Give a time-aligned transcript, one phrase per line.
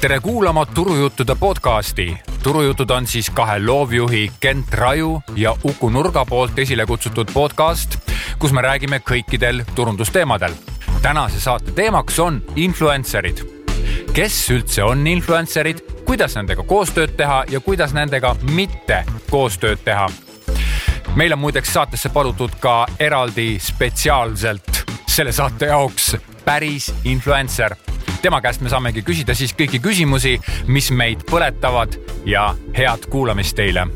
[0.00, 2.16] tere kuulama Turujuttude podcasti.
[2.42, 7.98] turujutud on siis kahe loovjuhi Kent Raju ja Uku Nurga poolt esile kutsutud podcast,
[8.38, 10.52] kus me räägime kõikidel turundusteemadel.
[11.02, 13.42] tänase saate teemaks on influencer'id.
[14.12, 20.10] kes üldse on influencer'id, kuidas nendega koostööd teha ja kuidas nendega mitte koostööd teha
[21.14, 27.74] meil on muideks saatesse palutud ka eraldi spetsiaalselt selle saate jaoks päris influencer
[28.22, 31.94] tema käest me saamegi küsida siis kõiki küsimusi, mis meid põletavad
[32.26, 33.86] ja head kuulamist teile.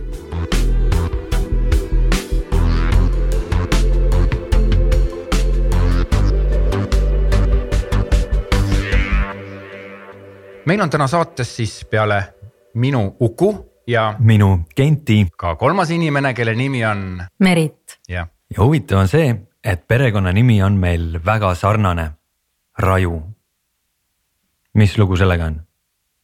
[10.67, 12.23] Meil on täna saates siis peale
[12.75, 13.51] minu Uku
[13.87, 15.27] ja minu Kenti.
[15.37, 17.99] ka kolmas inimene, kelle nimi on Merit.
[18.09, 19.35] ja, ja huvitav on see,
[19.65, 22.11] et perekonnanimi on meil väga sarnane,
[22.79, 23.32] Raju
[24.75, 25.61] mis lugu sellega on?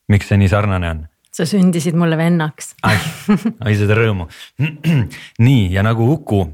[0.08, 1.04] miks see nii sarnane on?
[1.32, 2.74] sa sündisid mulle vennaks.
[2.82, 4.26] ai seda rõõmu.
[5.46, 6.46] nii ja nagu Uku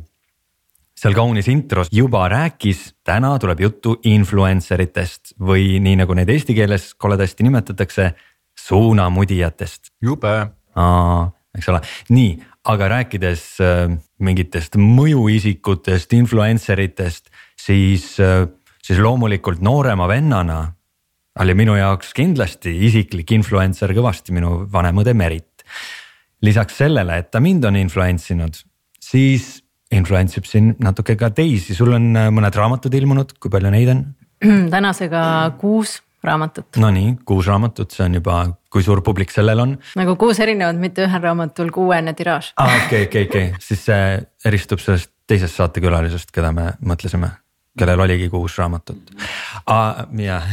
[1.05, 6.57] seal kaunis intros juba rääkis, täna tuleb juttu influencer itest või nii nagu neid eesti
[6.57, 8.13] keeles koledasti nimetatakse,
[8.55, 9.93] suunamudijatest.
[10.03, 10.35] jube.
[11.59, 11.81] eks ole,
[12.15, 12.31] nii,
[12.71, 18.47] aga rääkides äh, mingitest mõjuisikutest, influencer itest, siis äh,,
[18.85, 20.74] siis loomulikult noorema vennana
[21.41, 25.51] oli minu jaoks kindlasti isiklik influencer kõvasti minu vanem õde Merit.
[26.45, 28.59] lisaks sellele, et ta mind on influence inud,
[29.01, 29.63] siis
[29.95, 33.93] influence ib siin natuke ka teisi, sul on äh, mõned raamatud ilmunud, kui palju neid
[33.95, 34.03] on?
[34.75, 35.23] tänasega
[35.61, 36.77] kuus raamatut.
[36.81, 39.77] Nonii, kuus raamatut, see on juba, kui suur publik sellel on?
[39.99, 42.53] nagu kuus erinevat, mitte ühel raamatul kuuene tiraaž.
[42.57, 44.05] aa ah, okei okei okei, siis see
[44.45, 47.33] eristub sellest teisest saatekülalisest, keda me mõtlesime
[47.79, 49.15] kellel oligi kuus raamatut
[50.25, 50.45] jah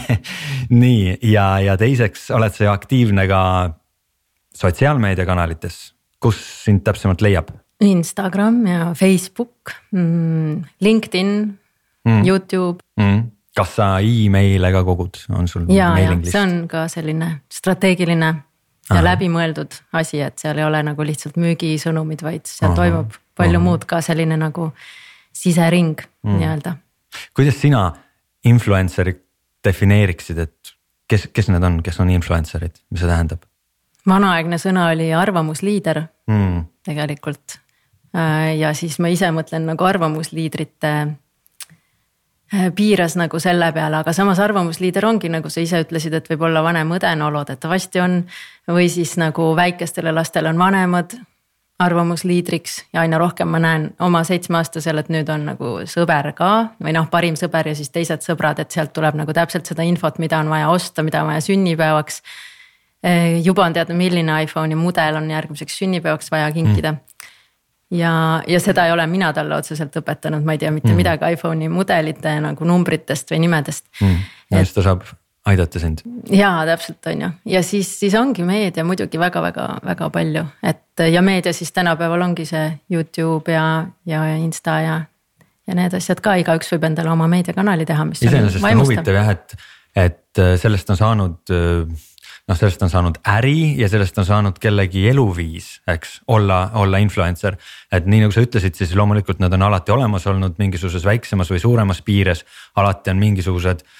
[0.82, 3.42] nii ja, ja teiseks oled sa ju aktiivne ka
[4.60, 5.78] sotsiaalmeediakanalites,
[6.20, 7.52] kus sind täpsemalt leiab?
[7.80, 11.30] Instagram ja Facebook mm,, LinkedIn
[12.04, 13.22] mm., Youtube mm..
[13.56, 15.64] kas sa email'e ka kogud, on sul?
[15.72, 18.34] ja, ja see on ka selline strateegiline
[18.90, 19.04] ja Aha.
[19.12, 22.78] läbimõeldud asi, et seal ei ole nagu lihtsalt müügisõnumid, vaid seal Aha.
[22.82, 23.64] toimub palju Aha.
[23.64, 24.72] muud ka selline nagu
[25.32, 26.38] sisering mm.
[26.38, 26.76] nii-öelda.
[27.34, 27.90] kuidas sina
[28.44, 29.22] influencer'it
[29.64, 30.74] defineeriksid, et
[31.10, 33.44] kes, kes need on, kes on influencer'id, mis see tähendab?
[34.08, 36.60] vanaaegne sõna oli arvamusliider mm.
[36.88, 37.58] tegelikult.
[38.16, 44.40] Äh, ja siis ma ise mõtlen nagu arvamusliidrite äh, piiras nagu selle peale, aga samas
[44.42, 48.22] arvamusliider ongi, nagu sa ise ütlesid, et võib-olla vanem õde, no loodetavasti on.
[48.70, 51.18] või siis nagu väikestele lastele on vanemad
[51.80, 56.50] arvamusliidriks ja aina rohkem ma näen oma seitsmeaastasel, et nüüd on nagu sõber ka
[56.82, 60.20] või noh, parim sõber ja siis teised sõbrad, et sealt tuleb nagu täpselt seda infot,
[60.20, 62.20] mida on vaja osta, mida on vaja sünnipäevaks.
[63.00, 67.30] Eh, juba on teada, milline iPhone'i mudel on järgmiseks sünnipäevaks vaja kinkida mm.
[67.96, 68.12] ja,
[68.46, 71.00] ja seda ei ole mina talle otseselt õpetanud, ma ei tea mitte mm.
[71.00, 74.28] midagi iPhone'i mudelite nagu numbritest või nimedest mm..
[74.52, 75.08] ja siis ta saab
[75.46, 76.02] aidata sind.
[76.32, 81.52] jaa, täpselt on ju, ja siis, siis ongi meedia muidugi väga-väga-väga palju, et ja meedia
[81.56, 85.00] siis tänapäeval ongi see Youtube ja, ja Insta ja.
[85.66, 88.22] ja need asjad ka, igaüks võib endale oma meediakanali teha, mis.
[88.26, 89.56] iseenesest on huvitav jah, et,
[89.96, 92.06] et äh, sellest on saanud äh,
[92.50, 97.56] noh, sellest on saanud äri ja sellest on saanud kellegi eluviis, eks, olla, olla influencer.
[97.92, 101.64] et nii nagu sa ütlesid, siis loomulikult nad on alati olemas olnud mingisuguses väiksemas või
[101.64, 102.44] suuremas piires,
[102.76, 103.98] alati on mingisugused äh,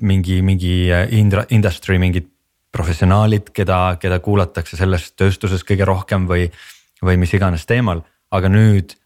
[0.00, 2.28] mingi, mingi äh, indra-, industry mingid
[2.76, 6.46] professionaalid, keda, keda kuulatakse selles tööstuses kõige rohkem või,
[7.02, 8.96] või mis iganes teemal, aga nüüd.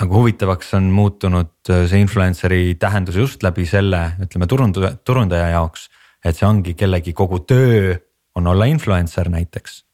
[0.00, 5.88] nagu huvitavaks on muutunud äh, see influencer'i tähendus just läbi selle, ütleme turundaja, turundaja jaoks.
[6.24, 7.96] et see ongi kellegi kogu töö
[8.34, 9.84] on olla influencer näiteks.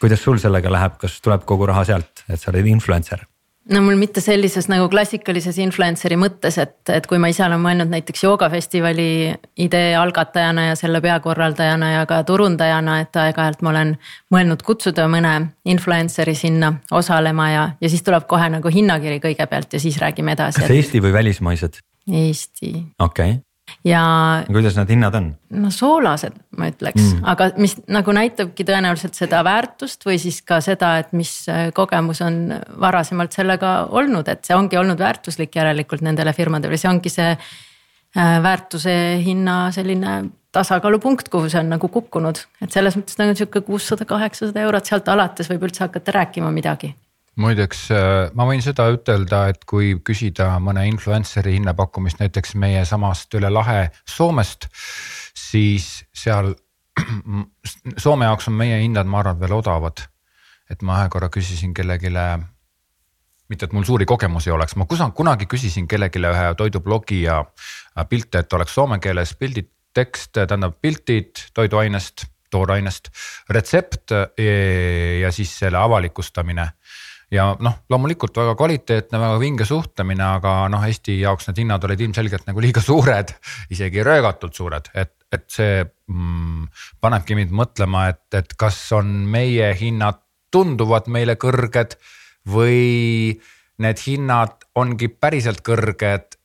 [0.00, 3.26] kuidas sul sellega läheb, kas tuleb kogu raha sealt, et sa oled influencer?
[3.68, 7.92] No mul mitte sellises nagu klassikalises influencer'i mõttes, et, et kui ma ise olen mõelnud
[7.92, 9.08] näiteks joogafestivali
[9.60, 13.92] idee algatajana ja selle peakorraldajana ja ka turundajana, et aeg-ajalt ma olen
[14.34, 15.34] mõelnud kutsuda mõne
[15.68, 20.64] influencer'i sinna osalema ja, ja siis tuleb kohe nagu hinnakiri kõigepealt ja siis räägime edasi.
[20.64, 21.84] kas Eesti või välismaised?
[22.08, 22.74] Eesti.
[22.98, 23.38] okei okay
[23.84, 24.02] ja.
[24.46, 25.30] kuidas need hinnad on?
[25.62, 30.60] no soolased, ma ütleks mm., aga mis nagu näitabki tõenäoliselt seda väärtust või siis ka
[30.64, 36.04] seda, et mis äh, kogemus on varasemalt sellega olnud, et see ongi olnud väärtuslik järelikult
[36.06, 38.94] nendele firmadele, see ongi see äh, väärtuse
[39.24, 40.22] hinna selline
[40.52, 45.08] tasakaalupunkt, kuhu see on nagu kukkunud, et selles mõttes nagu sihuke kuussada, kaheksasada eurot, sealt
[45.12, 46.94] alates võib üldse hakata rääkima midagi
[47.40, 53.34] muideks äh, ma võin seda ütelda, et kui küsida mõne influencer'i hinnapakkumist näiteks meie samast
[53.38, 54.68] üle lahe Soomest,
[55.36, 56.54] siis seal
[58.04, 60.06] Soome jaoks on meie hinnad, ma arvan, veel odavad.
[60.70, 62.12] et ma ühe korra küsisin kellelegi,
[63.50, 67.40] mitte et mul suuri kogemusi oleks, ma kusagil kunagi küsisin kellelegi ühe toidublogi ja
[68.08, 73.10] pilte, et oleks soome keeles pildid, tekst, tähendab piltid toiduainest, toorainest,
[73.50, 74.14] retsept
[75.20, 76.68] ja siis selle avalikustamine
[77.30, 82.02] ja noh, loomulikult väga kvaliteetne, väga vinge suhtlemine, aga noh, Eesti jaoks need hinnad olid
[82.06, 83.34] ilmselgelt nagu liiga suured,
[83.70, 86.66] isegi röögatult suured, et, et see mm,
[87.00, 91.94] panebki mind mõtlema, et, et kas on meie hinnad tunduvad meile kõrged
[92.50, 93.38] või
[93.80, 96.36] need hinnad ongi päriselt kõrged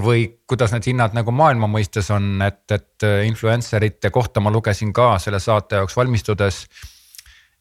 [0.00, 4.94] või kuidas need hinnad nagu maailma mõistes on, et, et influencer ite kohta ma lugesin
[4.94, 6.62] ka selle saate jaoks valmistudes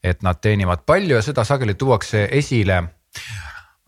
[0.04, 2.84] et nad teenivad palju ja seda sageli tuuakse esile.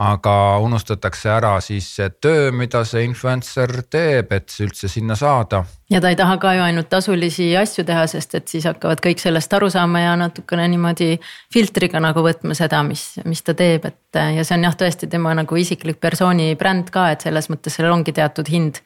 [0.02, 5.64] aga unustatakse ära siis see töö, mida see influencer teeb, et üldse sinna saada.
[5.90, 9.22] ja ta ei taha ka ju ainult tasulisi asju teha, sest et siis hakkavad kõik
[9.22, 11.20] sellest aru saama ja natukene niimoodi
[11.54, 15.36] filtriga nagu võtma seda, mis, mis ta teeb, et ja see on jah, tõesti tema
[15.38, 18.82] nagu isiklik persooni bränd ka, et selles mõttes sellel ongi teatud hind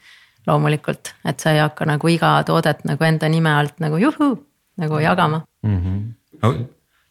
[0.47, 4.35] loomulikult, et sa ei hakka nagu iga toodet nagu enda nime alt nagu juhuu
[4.77, 5.81] nagu jagama mm.
[5.81, 6.03] -hmm.
[6.43, 6.53] No,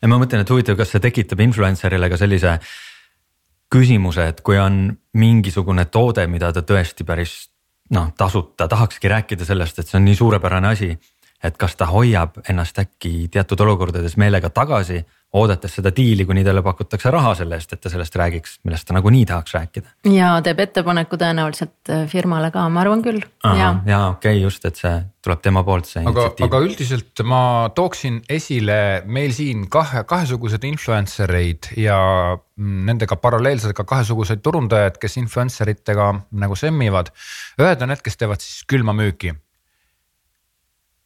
[0.04, 2.58] ja ma mõtlen, et huvitav, kas see tekitab influencer'ile ka sellise
[3.72, 4.86] küsimuse, et kui on
[5.16, 7.38] mingisugune toode, mida ta tõesti päris
[7.94, 10.90] noh, tasuta tahakski rääkida sellest, et see on nii suurepärane asi.
[11.42, 15.02] Et kas ta hoiab ennast äkki teatud olukordades meelega tagasi
[15.34, 18.94] oodates seda diili, kuni talle pakutakse raha selle eest, et ta sellest räägiks, millest ta
[18.94, 19.90] nagunii tahaks rääkida.
[20.14, 23.18] ja teeb ettepaneku tõenäoliselt äh, firmale ka, ma arvan küll.
[23.42, 24.94] ja, ja okei okay,, just, et see
[25.24, 27.42] tuleb tema poolt see aga, aga üldiselt ma
[27.74, 31.98] tooksin esile meil siin kahe, kahesugused influencer eid ja
[32.54, 37.10] nendega paralleelselt ka kahesuguseid turundajaid, kes influencer itega nagu semmivad.
[37.58, 39.34] ühed on need, kes teevad siis külmamüüki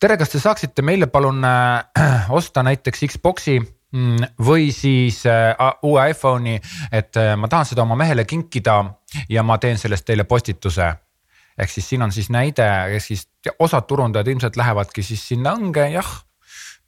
[0.00, 3.58] tere, kas te saaksite meile palun äh, osta näiteks Xbox'i
[3.88, 6.58] Mm, või siis äh, uue iPhone'i,
[6.92, 8.82] et äh, ma tahan seda oma mehele kinkida
[9.32, 10.90] ja ma teen sellest teile postituse.
[11.58, 13.24] ehk siis siin on siis näide, ehk siis
[13.58, 16.10] osad turundajad ilmselt lähevadki siis sinna õnge, jah.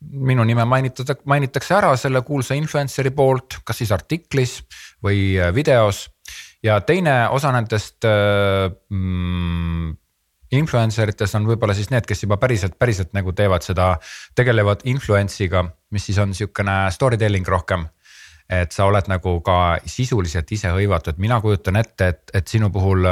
[0.00, 4.60] minu nime mainitada, mainitakse ära selle kuulsa influencer'i poolt, kas siis artiklis
[5.02, 6.10] või äh, videos
[6.62, 9.96] ja teine osa nendest mm,
[10.56, 13.93] influencer itest on võib-olla siis need, kes juba päriselt, päriselt nagu teevad seda,
[14.38, 15.64] tegelevad influence'iga,
[15.94, 17.87] mis siis on sihukene story telling rohkem.
[18.50, 23.06] et sa oled nagu ka sisuliselt ise hõivatud, mina kujutan ette, et, et sinu puhul.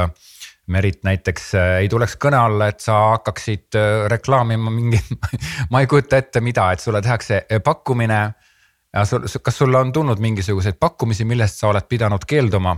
[0.69, 5.07] Merit näiteks äh, ei tuleks kõne alla, et sa hakkaksid äh, reklaamima mingit
[5.71, 8.19] ma ei kujuta ette, mida, et sulle tehakse äh, pakkumine.
[8.93, 12.75] kas sulle on tulnud mingisuguseid pakkumisi, millest sa oled pidanud keelduma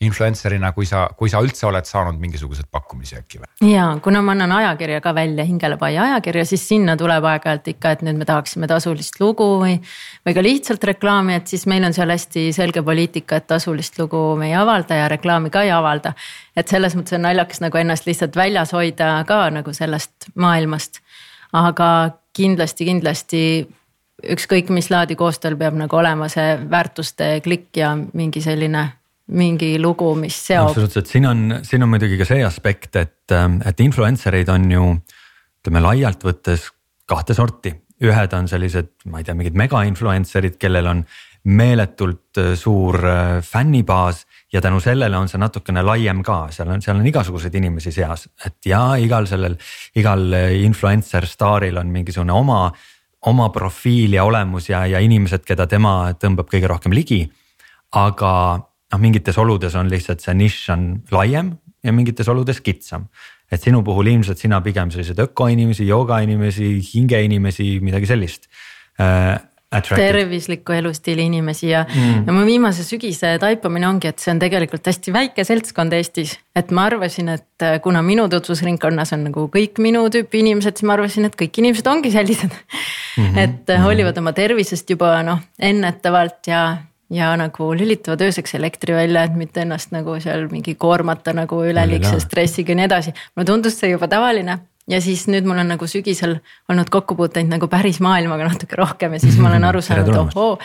[0.00, 3.48] influencer'ina, kui sa, kui sa üldse oled saanud mingisuguseid pakkumisi äkki või?
[3.68, 8.04] ja kuna ma annan ajakirja ka välja, Hingelepai ajakirja, siis sinna tuleb aeg-ajalt ikka, et
[8.06, 9.74] nüüd me tahaksime tasulist lugu või.
[10.26, 14.22] või ka lihtsalt reklaami, et siis meil on seal hästi selge poliitika, et tasulist lugu
[14.40, 16.14] me ei avalda ja reklaami ka ei avalda.
[16.56, 21.02] et selles mõttes on naljakas nagu ennast lihtsalt väljas hoida ka nagu sellest maailmast.
[21.52, 21.90] aga
[22.32, 23.42] kindlasti, kindlasti
[24.32, 28.99] ükskõik mis laadi koostööl peab nagu olema see väärtuste klikk ja mingi selline
[29.30, 30.72] mingi lugu, mis seob.
[30.72, 34.66] absoluutselt, siin on, siin on muidugi ka see aspekt, et, ähm, et influencer eid on
[34.70, 34.90] ju
[35.60, 36.70] ütleme laialt võttes
[37.10, 41.02] kahte sorti, ühed on sellised, ma ei tea, mingid mega influencer'id, kellel on
[41.50, 46.82] meeletult äh, suur äh, fännibaas ja tänu sellele on see natukene laiem ka, seal on,
[46.84, 49.56] seal on igasuguseid inimesi seas, et ja igal sellel,
[49.96, 52.62] igal äh, influencer staaril on mingisugune oma,
[53.28, 57.24] oma profiil ja olemus ja, ja inimesed, keda tema tõmbab kõige rohkem ligi.
[57.90, 58.32] aga
[58.92, 61.54] noh, mingites oludes on lihtsalt see nišš on laiem
[61.84, 63.08] ja mingites oludes kitsam.
[63.50, 68.46] et sinu puhul ilmselt sina pigem selliseid ökoinimesi, joogainimesi, hingeinimesi, midagi sellist
[69.00, 74.40] äh, tervisliku elustiili inimesi ja mm., ja mu viimase sügise taipamine ongi, et see on
[74.42, 76.38] tegelikult hästi väike seltskond Eestis.
[76.56, 80.86] et ma arvasin, et äh, kuna minu tutvusringkonnas on nagu kõik minu tüüpi inimesed, siis
[80.86, 83.24] ma arvasin, et kõik inimesed ongi sellised mm.
[83.24, 83.38] -hmm.
[83.38, 86.64] et äh, hoolivad oma tervisest juba noh ennetavalt ja,
[87.10, 92.20] ja nagu lülitavad ööseks elektri välja, et mitte ennast nagu seal mingi koormata nagu üleliigse
[92.22, 93.14] stressiga ja nii edasi.
[93.36, 94.58] mulle tundus see juba tavaline
[94.90, 96.38] ja siis nüüd mul on nagu sügisel
[96.68, 100.58] olnud kokkupuuteid nagu päris maailmaga natuke rohkem ja siis ma olen aru saanud, ohoo.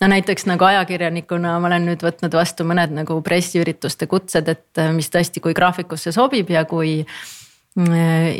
[0.00, 5.10] no näiteks nagu ajakirjanikuna ma olen nüüd võtnud vastu mõned nagu pressiürituste kutsed, et mis
[5.10, 7.00] tõesti, kui graafikusse sobib ja kui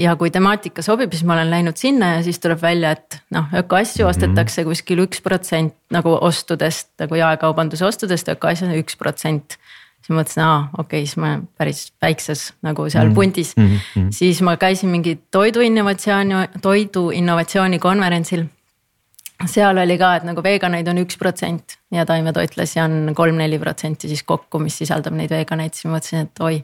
[0.01, 3.47] ja kui temaatika sobib, siis ma olen läinud sinna ja siis tuleb välja, et noh,
[3.63, 4.11] ökoasju mhm.
[4.11, 9.59] ostetakse kuskil üks protsent nagu ostudest nagu jaekaubanduse ostudest, ökoasju on üks protsent.
[10.01, 13.15] siis mõtlesin, aa okei okay,, siis ma päris väikses nagu seal Mhm.
[13.15, 13.67] pundis mm.
[13.67, 14.11] -hmm.
[14.11, 18.45] siis ma käisin mingi toidu innovatsiooni, toidu innovatsiooni konverentsil.
[19.49, 24.23] Seal oli ka, et nagu veganeid on üks protsent ja taimetoitlasi on kolm-neli protsenti siis
[24.29, 26.61] kokku, mis sisaldab neid veganeid, siis ma mõtlesin, et oi.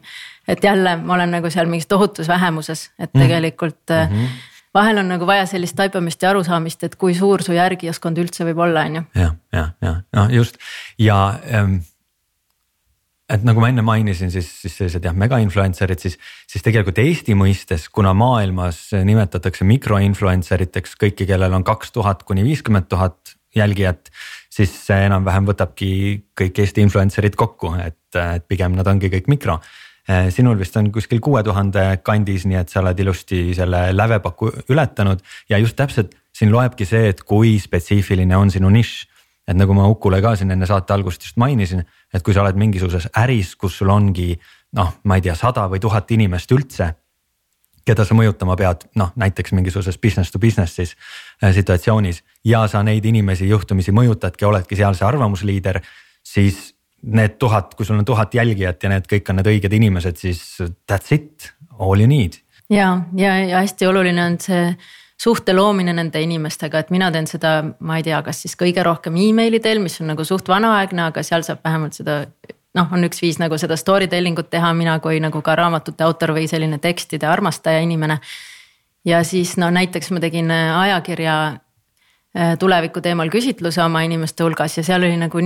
[0.47, 4.13] et jälle ma olen nagu seal mingis tohutus vähemuses, et tegelikult mm.
[4.13, 8.45] -hmm vahel on nagu vaja sellist taipamist ja arusaamist, et kui suur su järgijaskond üldse
[8.45, 9.03] võib olla, on ju.
[9.15, 10.59] jah, jah, jah, noh just
[11.01, 11.79] ja ähm,
[13.27, 16.15] et nagu ma enne mainisin, siis, siis sellised jah, mega-influencer'id siis,
[16.47, 22.45] siis tegelikult Eesti mõistes, kuna maailmas nimetatakse mikro-influencer iteks kõiki, kellel on kaks tuhat kuni
[22.47, 24.11] viiskümmend tuhat jälgijat.
[24.57, 25.89] siis see enam-vähem võtabki
[26.37, 29.59] kõik Eesti influencer'id kokku, et, et pigem nad ongi kõik mikro
[30.31, 35.19] sinul vist on kuskil kuue tuhande kandis, nii et sa oled ilusti selle lävepaku ületanud
[35.51, 39.16] ja just täpselt siin loebki see, et kui spetsiifiline on sinu nišš
[39.47, 42.57] et nagu ma Ukule ka siin enne saate algust just mainisin, et kui sa oled
[42.59, 44.33] mingisuguses äris, kus sul ongi
[44.77, 46.93] noh, ma ei tea, sada või tuhat inimest üldse.
[47.87, 50.97] keda sa mõjutama pead, noh näiteks mingisuguses business to business siis
[51.43, 55.79] äh, situatsioonis ja sa neid inimesi juhtumisi mõjutadki, oledki seal see arvamusliider,
[56.19, 60.19] siis need tuhat, kui sul on tuhat jälgijat ja need kõik on need õiged inimesed,
[60.19, 60.43] siis
[60.91, 62.41] that's it, all you need.
[62.69, 64.75] ja, ja, ja hästi oluline on see
[65.21, 69.15] suhte loomine nende inimestega, et mina teen seda, ma ei tea, kas siis kõige rohkem
[69.17, 72.25] emaili teel, mis on nagu suht vanaaegne, aga seal saab vähemalt seda.
[72.77, 76.03] noh, on üks viis nagu seda story telling ut teha, mina kui nagu ka raamatute
[76.05, 78.19] autor või selline tekstide armastaja inimene.
[79.05, 81.37] ja siis no näiteks ma tegin ajakirja
[82.59, 85.41] tuleviku teemal küsitluse oma inimeste hulgas ja seal oli nagu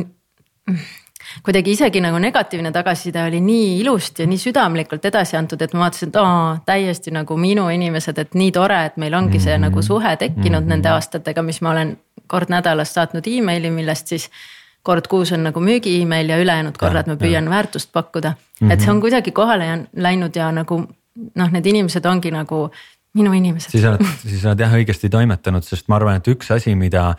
[1.43, 5.85] kuidagi isegi nagu negatiivne tagasiside oli nii ilusti ja nii südamlikult edasi antud, et ma
[5.85, 9.63] vaatasin, et aa, täiesti nagu minu inimesed, et nii tore, et meil ongi see mm
[9.63, 9.69] -hmm.
[9.69, 10.69] nagu suhe tekkinud mm -hmm.
[10.69, 11.97] nende aastatega, mis ma olen
[12.27, 14.29] kord nädalas saatnud emaili, millest siis.
[14.83, 17.49] kord kuus on nagu müügi email ja ülejäänud korrad ma püüan ja.
[17.49, 18.73] väärtust pakkuda mm, -hmm.
[18.73, 20.87] et see on kuidagi kohale läinud ja nagu
[21.35, 22.71] noh, need inimesed ongi nagu
[23.13, 23.71] minu inimesed.
[23.71, 27.11] siis oled, siis oled jah õigesti toimetanud, sest ma arvan, et üks asi, mida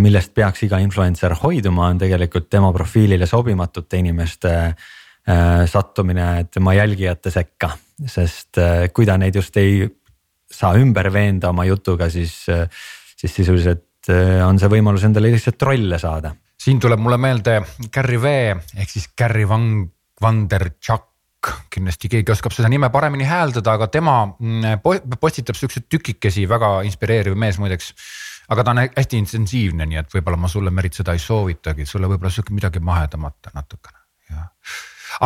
[0.00, 7.30] millest peaks iga influencer hoiduma, on tegelikult tema profiilile sobimatute inimeste äh, sattumine tema jälgijate
[7.30, 7.74] sekka,
[8.06, 9.84] sest äh, kui ta neid just ei
[10.48, 12.32] saa ümber veenda oma jutuga, siis,
[13.16, 14.08] siis sisuliselt
[14.46, 16.30] on see võimalus endale lihtsalt trolle saada.
[16.62, 17.56] siin tuleb mulle meelde
[17.92, 19.82] Gary V ehk siis Gary Van,
[20.22, 21.10] Vanderchuk
[21.70, 24.80] kindlasti keegi oskab seda nime paremini hääldada, aga tema mm,
[25.20, 27.92] postitab siukseid tükikesi, väga inspireeriv mees muideks
[28.48, 32.10] aga ta on hästi intensiivne, nii et võib-olla ma sulle, Merit, seda ei soovitagi, sulle
[32.10, 34.50] võib-olla sihuke midagi mahedamat natukene, jah.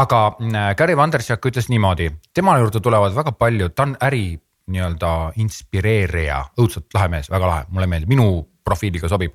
[0.02, 4.24] aga äh, Gary Vanderchuk ütles niimoodi, tema juurde tulevad väga palju, ta on äri
[4.70, 5.10] nii-öelda
[5.42, 8.28] inspireerija, õudselt lahe mees, väga lahe, mulle meeldib, minu
[8.64, 9.34] profiiliga sobib.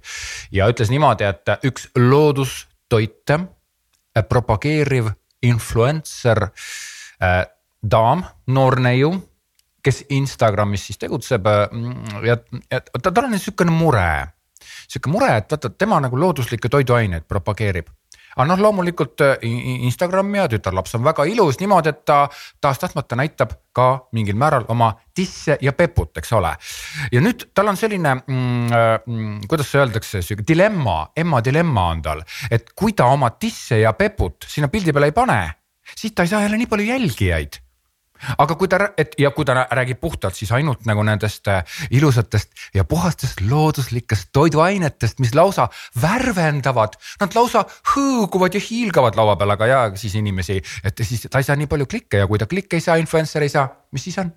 [0.51, 3.39] ja ütles niimoodi, et üks loodustoite
[4.29, 5.11] propageeriv
[5.43, 7.43] influencer äh,
[7.83, 9.11] daam, noor neiu
[9.85, 12.39] kes Instagramis siis tegutseb mm, ja,
[12.71, 14.07] ja ta, tal on niisugune mure.
[14.87, 17.91] sihuke mure, et vaata tema nagu looduslikke toiduaineid propageerib
[18.35, 19.43] aga noh, loomulikult äh,
[19.87, 22.17] Instagram ja tütarlaps on väga ilus niimoodi, et ta
[22.61, 26.51] tahes-tahtmata näitab ka mingil määral oma tisse ja peput, eks ole.
[27.11, 32.23] ja nüüd tal on selline mm, mm, kuidas öeldakse, sihuke dilemma, ema dilemma on tal,
[32.51, 35.39] et kui ta oma tisse ja peput sinna pildi peale ei pane,
[35.95, 37.61] siis ta ei saa jälle nii palju jälgijaid
[38.37, 41.63] aga kui ta, et ja kui ta räägib puhtalt, siis ainult nagu nendest äh,
[41.95, 45.67] ilusatest ja puhastest looduslikest toiduainetest, mis lausa
[46.01, 46.97] värvendavad.
[47.21, 51.47] Nad lausa hõõguvad ja hiilgavad laua peal, aga ja siis inimesi, et siis ta ei
[51.47, 54.19] saa nii palju klikke ja kui ta klikke ei saa, influencer ei saa, mis siis
[54.23, 54.33] on?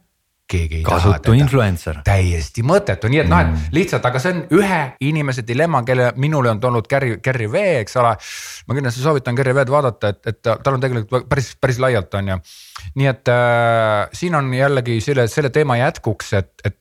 [0.49, 2.00] Keegi ei kasutu influencer.
[2.07, 3.33] täiesti mõttetu, nii et mm.
[3.35, 3.76] noh, et mm.
[3.76, 7.99] lihtsalt, aga see on ühe inimese dilemma, kelle minule on toonud Gary, Gary V, eks
[8.00, 8.14] ole.
[8.67, 12.35] ma kindlasti soovitan Gary V-d vaadata, et, et tal on tegelikult päris, päris laialt on
[12.35, 12.38] ju.
[13.00, 16.78] nii et äh, siin on jällegi selle, selle teema jätkuks, et, et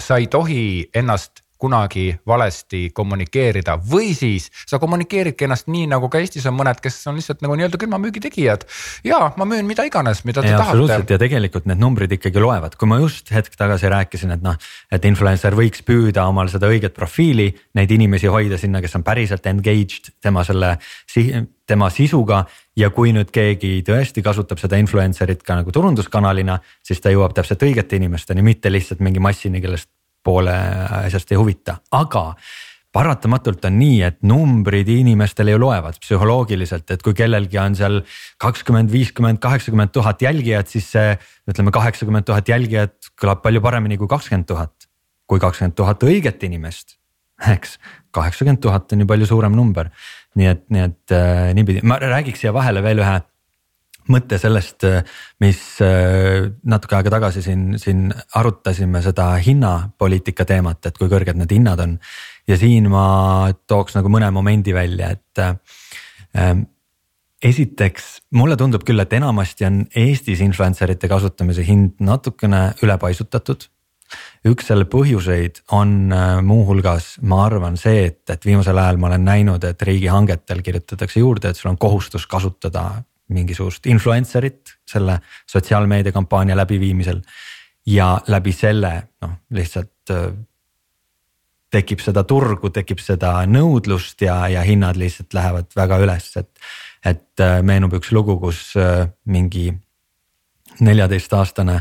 [0.00, 0.62] sa ei tohi
[0.94, 6.80] ennast kunagi valesti kommunikeerida või siis sa kommunikeeridki ennast nii, nagu ka Eestis on mõned,
[6.82, 8.66] kes on lihtsalt nagu nii-öelda külmamüügi tegijad.
[9.04, 11.14] ja ma müün mida iganes, mida te ja, tahate.
[11.14, 14.56] ja tegelikult need numbrid ikkagi loevad, kui ma just hetk tagasi rääkisin, et noh,
[14.92, 19.46] et influencer võiks püüda omal seda õiget profiili, neid inimesi hoida sinna, kes on päriselt
[19.46, 20.76] engaged tema selle
[21.66, 22.44] tema sisuga
[22.78, 27.64] ja kui nüüd keegi tõesti kasutab seda influencer'it ka nagu turunduskanalina, siis ta jõuab täpselt
[27.66, 29.90] õigete inimesteni, mitte lihtsalt mingi massini, kellest
[30.26, 30.54] poole
[31.06, 32.32] asjast ei huvita, aga
[32.96, 38.00] paratamatult on nii, et numbrid inimestele ju loevad psühholoogiliselt, et kui kellelgi on seal
[38.42, 41.12] kakskümmend, viiskümmend, kaheksakümmend tuhat jälgijat, siis see
[41.50, 44.74] ütleme, kaheksakümmend tuhat jälgijat kõlab palju paremini kui kakskümmend tuhat.
[45.26, 46.92] kui kakskümmend tuhat õiget inimest,
[47.50, 47.80] eks,
[48.14, 49.90] kaheksakümmend tuhat on ju palju suurem number.
[50.38, 53.16] nii et, nii et äh, niipidi, ma räägiks siia vahele veel ühe
[54.12, 54.86] mõte sellest,
[55.42, 58.08] mis äh, natuke aega tagasi siin, siin
[58.38, 61.98] arutasime seda hinnapoliitika teemat, et kui kõrged need hinnad on.
[62.46, 66.56] ja siin ma tooks nagu mõne momendi välja, et äh,
[67.42, 73.68] esiteks mulle tundub küll, et enamasti on Eestis influencer ite kasutamise hind natukene ülepaisutatud
[74.46, 79.26] üks selle põhjuseid on äh, muuhulgas, ma arvan, see, et, et viimasel ajal ma olen
[79.26, 82.86] näinud, et riigihangetel kirjutatakse juurde, et sul on kohustus kasutada
[83.28, 87.20] mingisugust influencer'it selle sotsiaalmeedia kampaania läbiviimisel.
[87.86, 88.90] ja läbi selle
[89.22, 90.32] noh, lihtsalt äh,
[91.70, 96.50] tekib seda turgu, tekib seda nõudlust ja, ja hinnad lihtsalt lähevad väga üles, et.
[97.04, 99.72] et äh, meenub üks lugu, kus äh, mingi
[100.80, 101.80] neljateistaastane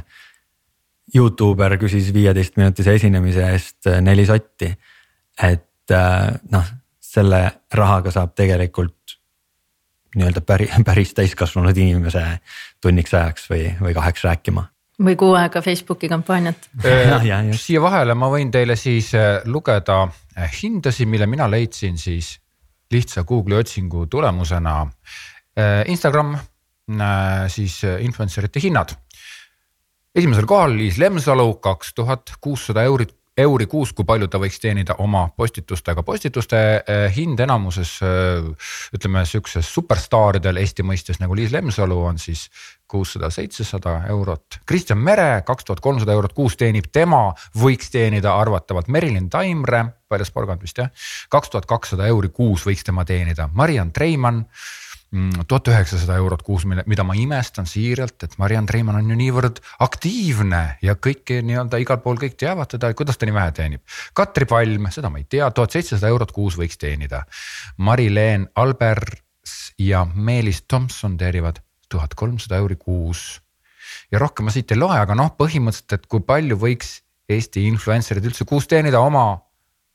[1.15, 4.71] Youtuber küsis viieteist minutise esinemise eest neli sotti.
[5.41, 5.93] et
[6.51, 7.41] noh, selle
[7.73, 9.05] rahaga saab tegelikult
[10.15, 12.23] nii-öelda päris, päris täiskasvanud inimese
[12.81, 14.69] tunniks ajaks või, või kaheks rääkima
[15.03, 16.69] või kuu aega Facebooki kampaaniat
[17.65, 22.37] siia vahele ma võin teile siis äh, lugeda äh, hindasid, mille mina leidsin siis
[22.91, 24.81] lihtsa Google'i otsingu tulemusena.
[25.57, 26.35] Äh, Instagram,
[27.49, 28.91] siis influencer ite hinnad.
[30.15, 34.95] esimesel kohal Liis Lemsalu, kaks tuhat kuussada eurit euri kuus, kui palju ta võiks teenida
[35.03, 38.45] oma postitustega, postituste eh, hind enamuses eh,
[38.95, 42.47] ütleme siukses superstaaridel Eesti mõistes nagu Liis Lemsalu on siis
[42.87, 44.61] kuussada, seitsesada eurot.
[44.65, 47.27] Kristjan Mere kaks tuhat kolmsada eurot kuus teenib, tema
[47.59, 52.87] võiks teenida arvatavalt Merilin Taimre, väljaspool kant vist jah, kaks tuhat kakssada euri kuus võiks
[52.87, 54.45] tema teenida, Mariann Treimann
[55.47, 59.61] tuhat üheksasada eurot kuus, mille, mida ma imestan siiralt, et Mariann Treimann on ju niivõrd
[59.85, 63.83] aktiivne ja kõike nii-öelda igal pool kõik teavad teda, kuidas ta nii vähe teenib.
[64.17, 67.23] Katri Palm, seda ma ei tea, tuhat seitsesada eurot kuus võiks teenida.
[67.77, 69.21] Mari-Leen Albers
[69.79, 73.41] ja Meelis Tomson teenivad tuhat kolmsada euri kuus.
[74.11, 76.99] ja rohkem ma siit ei loe, aga noh, põhimõtteliselt, et kui palju võiks
[77.29, 79.44] Eesti influencer'id üldse kuus teenida oma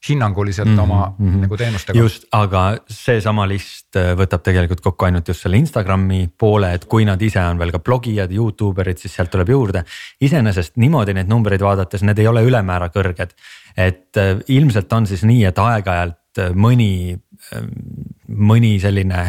[0.08, 1.40] hinnanguliselt mm -hmm, oma mm -hmm.
[1.40, 1.98] nagu teenustega.
[1.98, 7.04] just, aga seesama list äh, võtab tegelikult kokku ainult just selle Instagrami poole, et kui
[7.04, 9.84] nad ise on veel ka blogijad, Youtube erid, siis sealt tuleb juurde.
[10.20, 13.30] iseenesest niimoodi neid numbreid vaadates, need ei ole ülemäära kõrged.
[13.76, 17.20] et äh, ilmselt on siis nii, et aeg-ajalt äh, mõni
[18.30, 19.22] mõni selline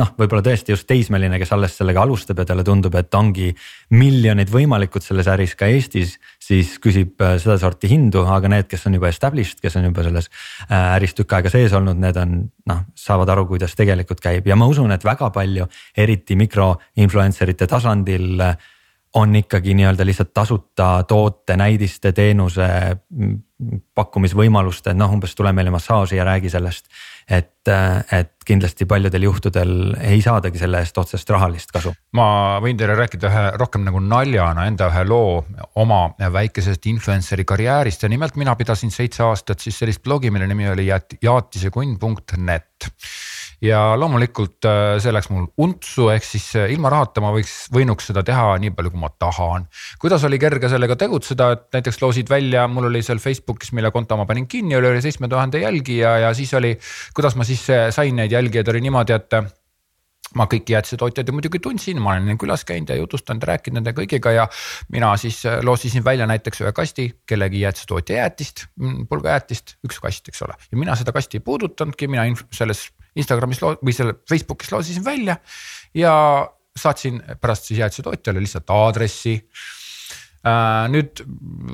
[0.00, 3.50] noh, võib-olla tõesti just teismeline, kes alles sellega alustab ja talle tundub, et ongi
[3.94, 6.18] miljonid võimalikud selles äris ka Eestis.
[6.38, 10.30] siis küsib äh, sedasorti hindu, aga need, kes on juba established, kes on juba selles
[10.68, 12.36] äh, äris tükk aega sees olnud, need on
[12.70, 17.50] noh, saavad aru, kuidas tegelikult käib ja ma usun, et väga palju, eriti mikro influencer
[17.50, 18.44] ite tasandil
[19.14, 22.66] on ikkagi nii-öelda lihtsalt tasuta toote, näidiste, teenuse
[23.64, 26.90] mm, pakkumisvõimaluste, noh umbes tule meile massaaži ja räägi sellest
[27.30, 27.68] et,
[28.12, 31.94] et kindlasti paljudel juhtudel ei saadagi selle eest otsest rahalist kasu.
[32.18, 35.44] ma võin teile rääkida ühe rohkem nagu naljana enda ühe loo
[35.80, 40.68] oma väikesest influencer'i karjäärist ja nimelt mina pidasin seitse aastat siis sellist blogi, mille nimi
[40.68, 40.88] oli
[41.22, 42.90] jaatisekunn.net
[43.64, 48.10] ja loomulikult äh, see läks mul untsu, ehk siis äh, ilma rahata ma võiks, võinuks
[48.10, 49.66] seda teha nii palju, kui ma tahan.
[50.02, 54.18] kuidas oli kerge sellega tegutseda, et näiteks loosid välja, mul oli seal Facebookis, mille konto
[54.20, 56.74] ma panin kinni, oli üle seitsme tuhande jälgija ja siis oli,
[57.16, 59.38] kuidas ma siis äh, sain neid jälgijaid, oli niimoodi, et
[60.34, 64.32] ma kõiki jäätisetootjaid ju muidugi tundsin, ma olen külas käinud ja jutustanud, rääkinud nende kõigiga
[64.34, 64.48] ja
[64.92, 70.42] mina siis loosisin välja näiteks ühe kasti kellegi jäätisetootja jäätist, mm, pulgajäätist, üks kast, eks
[70.42, 70.58] ole.
[70.72, 75.36] ja mina seda kasti ei puudutanudki, mina selles Instagramis või selle Facebookis loosisin välja
[75.94, 76.14] ja
[76.76, 79.42] saatsin pärast siis jäätisetootjale lihtsalt aadressi.
[80.44, 81.22] Uh, nüüd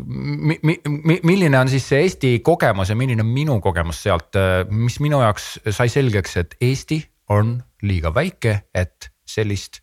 [0.06, 4.36] mi, mi, mi, milline on siis see Eesti kogemus ja milline on minu kogemus sealt,
[4.38, 7.00] äh, mis minu jaoks sai selgeks, et Eesti
[7.34, 9.80] on liiga väike, et sellist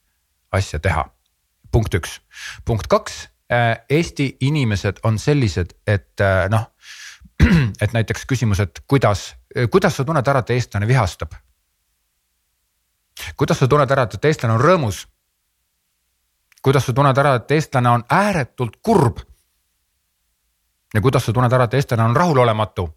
[0.56, 1.04] asja teha.
[1.72, 2.14] punkt üks,
[2.66, 6.70] punkt kaks, äh, Eesti inimesed on sellised, et noh,
[7.84, 9.34] et näiteks küsimus, et kuidas,
[9.72, 11.36] kuidas sa tunned ära, et eestlane vihastab
[13.36, 15.06] kuidas sa tunned ära, et eestlane on rõõmus?
[16.62, 19.20] kuidas sa tunned ära, et eestlane on ääretult kurb?
[20.94, 22.88] ja kuidas sa tunned ära, et eestlane on rahulolematu?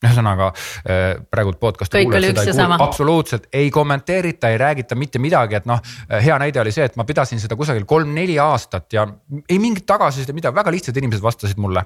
[0.00, 5.58] ühesõnaga äh, praegult podcast'i kuulajad seda ei kuule, absoluutselt ei kommenteerita, ei räägita mitte midagi,
[5.58, 5.82] et noh.
[6.08, 9.04] Äh, hea näide oli see, et ma pidasin seda kusagil kolm-neli aastat ja
[9.48, 11.84] ei mingit tagasisidet, midagi, väga lihtsad inimesed vastasid mulle.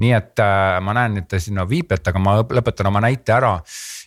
[0.00, 3.58] nii et äh, ma näen, et te sinna viipete, aga ma lõpetan oma näite ära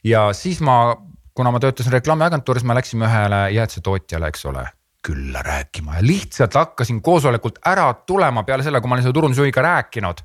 [0.07, 0.95] ja siis ma
[1.33, 4.67] kuna ma töötasin reklaamiagentuuris, me läksime ühele jäätisetootjale, eks ole
[5.03, 9.61] külla rääkima ja lihtsalt hakkasin koosolekult ära tulema peale selle, kui ma olin selle turundusjuhiga
[9.61, 10.21] rääkinud.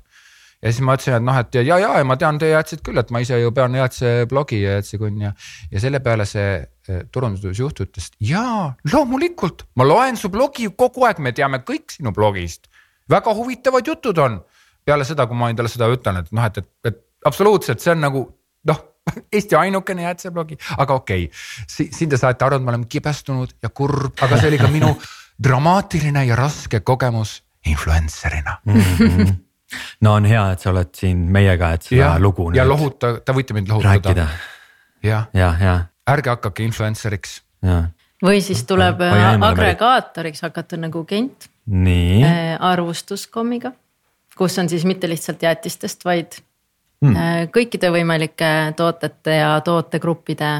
[0.61, 2.99] ja siis ma ütlesin, et noh, et ja, ja, ja ma tean teie jäätiseid küll,
[2.99, 5.33] et ma ise ju pean jäätise blogi ja jäätisekunn ja.
[5.71, 11.19] ja selle peale see eh, turundusjuht ütles, jaa, loomulikult, ma loen su blogi kogu aeg,
[11.19, 12.71] me teame kõik sinu blogist.
[13.09, 14.41] väga huvitavad jutud on.
[14.85, 18.03] peale seda, kui ma endale seda ütlen, et noh, et, et, et absoluutselt, see on
[18.07, 18.23] nagu
[18.71, 18.79] noh
[19.35, 23.69] Eesti ainukene jäätiseblogi, aga okei okay., siin te saate aru, et me oleme kibestunud ja
[23.69, 24.95] kurb, aga see oli ka minu
[25.49, 28.81] dramaatiline ja raske kogemus influencer'ina mm.
[28.81, 29.37] -hmm
[30.01, 32.49] no on hea, et sa oled siin meiega, et seda ja, lugu.
[32.55, 34.27] ja lohuta, te võite mind lohutada.
[35.05, 35.75] jah, ja, ja.
[36.09, 37.39] ärge hakake influencer'iks.
[38.25, 41.49] või siis tuleb äh, agregaatoriks hakata nagu Kent.
[41.65, 42.57] nii äh,.
[42.59, 43.73] arvustuskommiga,
[44.37, 46.41] kus on siis mitte lihtsalt jäätistest, vaid
[47.05, 47.15] hmm.
[47.15, 50.51] äh, kõikide võimalike tootete ja tootegruppide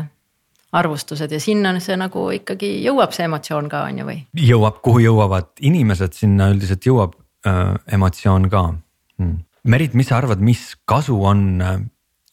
[0.72, 4.20] arvustused ja sinna see nagu ikkagi jõuab see emotsioon ka on ju või?
[4.38, 7.16] jõuab, kuhu jõuavad inimesed, sinna üldiselt jõuab
[7.48, 9.46] äh, emotsioon ka hmm..
[9.70, 11.82] Merit, mis sa arvad, mis kasu on äh,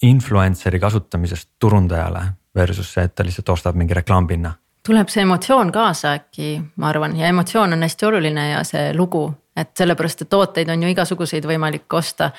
[0.06, 2.22] influencer'i kasutamisest turundajale
[2.54, 4.54] versus see, et ta lihtsalt ostab mingi reklaampinna?
[4.86, 9.24] tuleb see emotsioon kaasa äkki, ma arvan, ja emotsioon on hästi oluline ja see lugu,
[9.56, 12.30] et sellepärast, et tooteid on ju igasuguseid võimalik osta.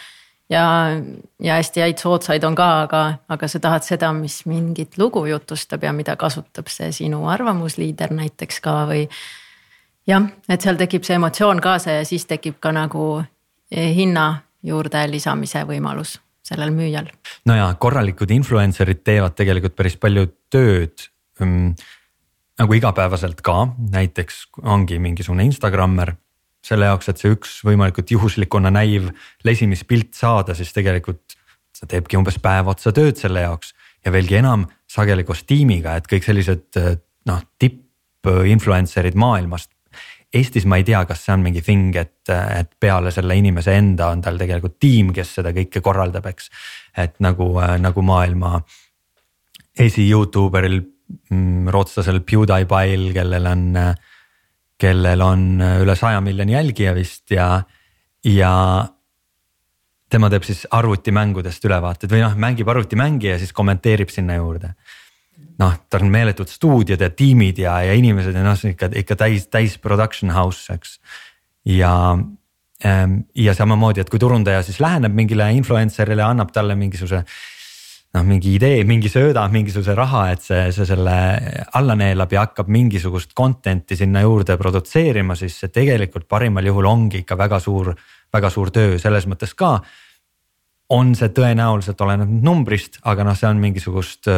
[0.49, 0.65] Ja,
[1.43, 5.83] ja hästi häid soodsaid on ka, aga, aga sa tahad seda, mis mingit lugu jutustab
[5.83, 9.07] ja mida kasutab see sinu arvamusliider näiteks ka või.
[10.07, 13.23] jah, et seal tekib see emotsioon kaasa ja siis tekib ka nagu
[13.71, 14.29] hinna
[14.63, 17.11] juurde lisamise võimalus sellel müüjal.
[17.45, 21.09] no ja korralikud influencer'id teevad tegelikult päris palju tööd
[21.41, 21.73] ähm,
[22.57, 26.15] nagu igapäevaselt ka, näiteks ongi mingisugune Instagrammer.
[26.67, 29.09] Selle jaoks, et see üks võimalikult juhuslikuna näiv
[29.47, 31.37] lesimispilt saada, siis tegelikult
[31.77, 33.73] ta teebki umbes päev otsa tööd selle jaoks
[34.05, 36.79] ja veelgi enam sageli koos tiimiga, et kõik sellised
[37.29, 39.71] noh, tipp influencer'id maailmast
[40.35, 44.09] Eestis ma ei tea, kas see on mingi thing, et, et peale selle inimese enda
[44.11, 46.49] on tal tegelikult tiim, kes seda kõike korraldab, eks.
[46.99, 47.47] et nagu,
[47.79, 48.57] nagu maailma
[49.79, 50.81] esi Youtuberil,
[51.31, 53.63] mm, rootslasel PewDiePie'l, kellel on,
[54.77, 55.47] kellel on
[55.81, 57.63] üle saja miljoni jälgija vist ja,
[58.25, 58.53] ja
[60.09, 64.75] tema teeb siis arvutimängudest ülevaated või noh, mängib arvutimänge ja siis kommenteerib sinna juurde
[65.61, 68.91] noh, tal on meeletud stuudiod ja tiimid ja, ja inimesed ja noh, see on ikka,
[69.03, 70.97] ikka täis, täis production house, eks.
[71.73, 71.93] ja,
[72.85, 77.23] ähm, ja samamoodi, et kui turundaja siis läheneb mingile influencer'ile, annab talle mingisuguse
[78.17, 81.17] noh, mingi idee, mingi sööda, mingisuguse raha, et see, see selle
[81.77, 87.23] alla neelab ja hakkab mingisugust content'i sinna juurde produtseerima, siis see tegelikult parimal juhul ongi
[87.23, 87.93] ikka väga suur,
[88.33, 89.77] väga suur töö selles mõttes ka
[90.93, 94.29] on see tõenäoliselt oleneb numbrist, aga noh, see on mingisugust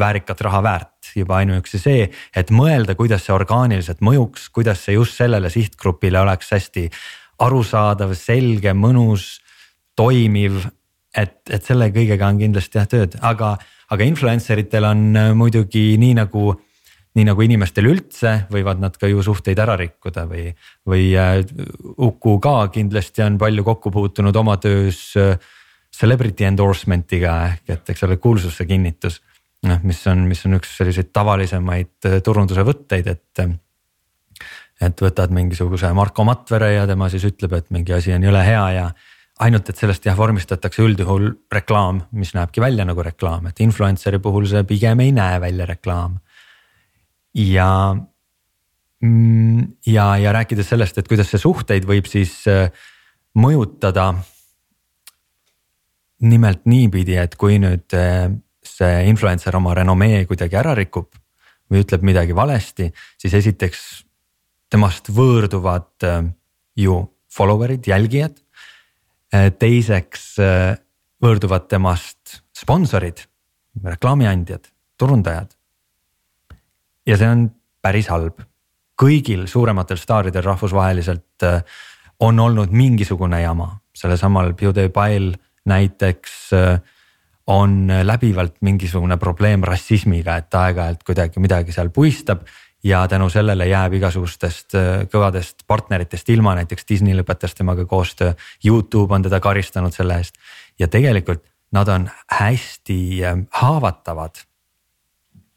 [0.00, 5.20] väärikat raha väärt juba ainuüksi see, et mõelda, kuidas see orgaaniliselt mõjuks, kuidas see just
[5.20, 6.86] sellele sihtgrupile oleks hästi
[7.40, 9.38] arusaadav, selge, mõnus,
[9.96, 10.64] toimiv.
[11.16, 13.56] Et, et selle kõigega on kindlasti jah tööd, aga,
[13.90, 15.06] aga influencer itel on
[15.38, 16.52] muidugi nii nagu
[17.18, 20.44] nii nagu inimestel üldse võivad nad ka ju suhteid ära rikkuda või,
[20.86, 21.08] või
[21.98, 25.34] Uku ka kindlasti on palju kokku puutunud oma töös äh,
[25.90, 29.20] celebrity endorsement'iga ehk et eks ole kuulsuse kinnitus.
[29.66, 33.46] noh, mis on, mis on üks selliseid tavalisemaid äh, turunduse võtteid, et.
[34.80, 38.62] et võtad mingisuguse Marko Matvere ja tema siis ütleb, et mingi asi on jõle hea
[38.78, 38.86] ja
[39.40, 44.48] ainult, et sellest jah vormistatakse üldjuhul reklaam, mis näebki välja nagu reklaam, et influencer'i puhul
[44.50, 46.18] see pigem ei näe välja reklaam.
[47.34, 47.96] ja,
[49.00, 52.68] mm, ja, ja rääkides sellest, et kuidas see suhteid võib siis äh,
[53.38, 54.12] mõjutada
[56.26, 58.28] nimelt niipidi, et kui nüüd eh,
[58.66, 61.14] see influencer oma renomee kuidagi ära rikub
[61.70, 63.84] või ütleb midagi valesti, siis esiteks
[64.72, 66.20] temast võõrduvad eh,
[66.84, 67.00] ju
[67.30, 68.36] follower'id, jälgijad.
[69.30, 70.24] Eh, teiseks
[71.22, 73.22] võõrduvad temast sponsorid,
[73.84, 74.64] reklaamiandjad,
[74.98, 75.54] turundajad.
[77.06, 77.44] ja see on
[77.82, 78.42] päris halb,
[78.98, 81.46] kõigil suurematel staaridel rahvusvaheliselt
[82.20, 85.32] on olnud mingisugune jama, sellesamal PewDiePie'l
[85.70, 86.80] näiteks äh,
[87.50, 92.44] on läbivalt mingisugune probleem rassismiga, et aeg-ajalt kuidagi midagi seal puistab
[92.84, 98.32] ja tänu sellele jääb igasugustest äh, kõvadest partneritest ilma, näiteks Disney lõpetas temaga koostöö.
[98.64, 100.38] Youtube on teda karistanud selle eest
[100.78, 104.44] ja tegelikult nad on hästi äh, haavatavad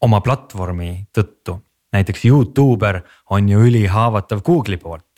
[0.02, 1.62] oma platvormi tõttu.
[1.94, 5.14] näiteks Youtuber on ju ülihaavatav Google'i poolt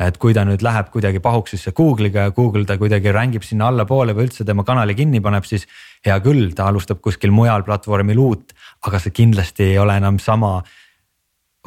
[0.00, 3.68] et kui ta nüüd läheb kuidagi pahuksisse Google'iga ja Google ta kuidagi rank ib sinna
[3.70, 5.68] allapoole või üldse tema kanali kinni paneb, siis
[6.04, 8.54] hea küll, ta alustab kuskil mujal platvormil uut,
[8.86, 10.56] aga see kindlasti ei ole enam sama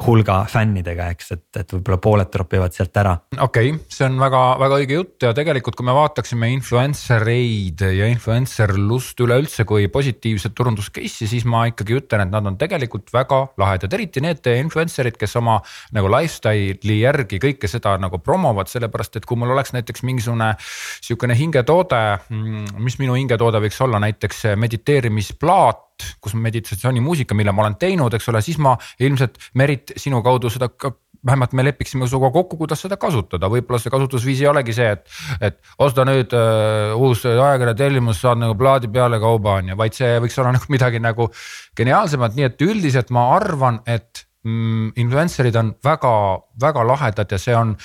[0.06, 3.16] hulga fännidega, eks, et, et võib-olla pooled tropivad sealt ära.
[3.42, 8.10] okei okay,, see on väga-väga õige jutt ja tegelikult, kui me vaataksime influencer eid ja
[8.12, 13.42] influencerlust üleüldse kui positiivset turundus case'i, siis ma ikkagi ütlen, et nad on tegelikult väga
[13.58, 15.58] lahedad, eriti need influencer'id, kes oma
[15.98, 20.54] nagu lifestyle'i järgi kõike seda nagu promovad, sellepärast et kui mul oleks näiteks mingisugune
[21.02, 25.87] sihukene hingetoode, mm, mis minu hingetoode võiks olla näiteks mediteerimisplaat
[26.22, 30.70] kus meditatsioonimuusika, mille ma olen teinud, eks ole, siis ma ilmselt Merit sinu kaudu seda
[30.70, 30.94] ka
[31.26, 35.04] vähemalt me lepiksime sinuga kokku, kuidas seda kasutada, võib-olla see kasutusviis ei olegi see, et,
[35.50, 39.98] et osta nüüd uh, uus ajakirja tellimus, saad nagu plaadi peale kauba on ju, vaid
[39.98, 41.30] see võiks olla nagu midagi nagu
[41.78, 47.76] geniaalsemat, nii et üldiselt ma arvan, et mm, influencer'id on väga-väga lahedad ja see on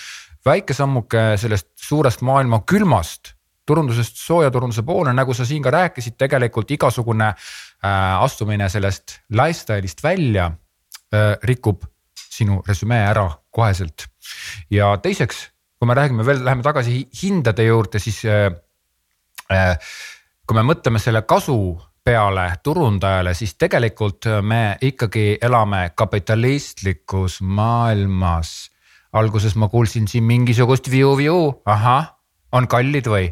[0.46, 3.36] väike sammuke sellest suurest maailma külmast
[3.72, 10.50] turundusest soojaturunduse poole, nagu sa siin ka rääkisid, tegelikult igasugune äh, astumine sellest lifestyle'ist välja
[10.52, 11.88] äh, rikub
[12.32, 14.06] sinu resümee ära koheselt.
[14.70, 18.50] ja teiseks, kui me räägime veel, läheme tagasi hindade juurde, siis äh,
[19.52, 19.76] äh,
[20.46, 21.56] kui me mõtleme selle kasu
[22.04, 28.70] peale turundajale, siis tegelikult me ikkagi elame kapitalistlikus maailmas.
[29.12, 32.14] alguses ma kuulsin siin mingisugust viu-viu, ahah,
[32.52, 33.28] on kallid või?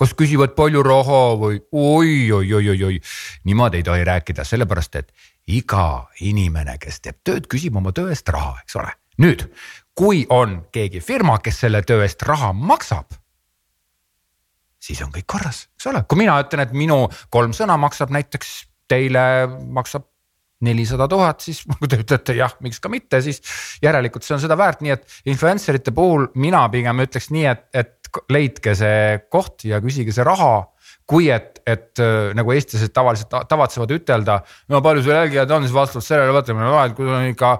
[0.00, 1.60] Kas küsivad palju raha või?
[1.72, 2.96] Oi-oi-oi-oi-oi,
[3.48, 5.12] niimoodi ei tohi rääkida, sellepärast et
[5.50, 8.92] iga inimene, kes teeb tööd, küsib oma töö eest raha, eks ole.
[9.20, 9.44] nüüd,
[9.94, 13.12] kui on keegi firma, kes selle töö eest raha maksab,
[14.80, 18.54] siis on kõik korras, eks ole, kui mina ütlen, et minu kolm sõna maksab näiteks
[18.90, 19.22] teile
[19.70, 20.09] maksab
[20.66, 23.40] nelisada tuhat, siis kui te ütlete jah, miks ka mitte, siis
[23.84, 27.66] järelikult see on seda väärt, nii et influencer ite puhul mina pigem ütleks nii, et,
[27.74, 27.96] et
[28.32, 30.68] leidke see koht ja küsige see raha.
[31.10, 34.36] kui et, et äh, nagu eestlased tavaliselt tavatsevad ütelda,
[34.70, 37.50] no palju sul jälgijaid on, siis vastavalt sellele võtame, et kui sul on ikka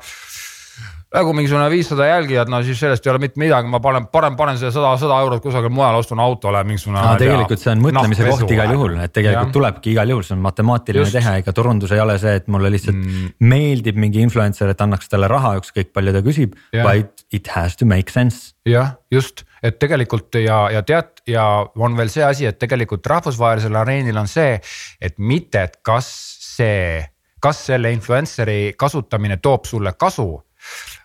[1.11, 4.59] nagu mingisugune viissada jälgijat, no siis sellest ei ole mitte midagi, ma panen, parem panen
[4.61, 7.15] selle sada, sada eurot kusagil mujal, ostun autole mingisugune no,.
[7.19, 9.55] tegelikult see on mõtlemise koht igal juhul, et tegelikult ja.
[9.57, 11.17] tulebki igal juhul, see on matemaatiline Just.
[11.19, 13.33] tehe, ega turundus ei ole see, et mulle lihtsalt mm.
[13.51, 17.89] meeldib mingi influencer, et annaks talle raha, ükskõik palju ta küsib, vaid it has to
[17.91, 18.53] make sense.
[18.69, 23.81] jah, just, et tegelikult ja, ja tead ja on veel see asi, et tegelikult rahvusvahelisel
[23.83, 24.61] areenil on see,
[25.03, 26.07] et mitte, et kas
[26.53, 27.03] see,
[27.43, 30.29] kas selle influencer'i kasutamine toob sulle kasu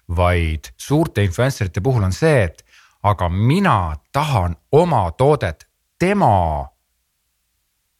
[0.07, 2.65] vaid suurte influencer ite puhul on see, et
[3.03, 5.67] aga mina tahan oma toodet
[5.99, 6.65] tema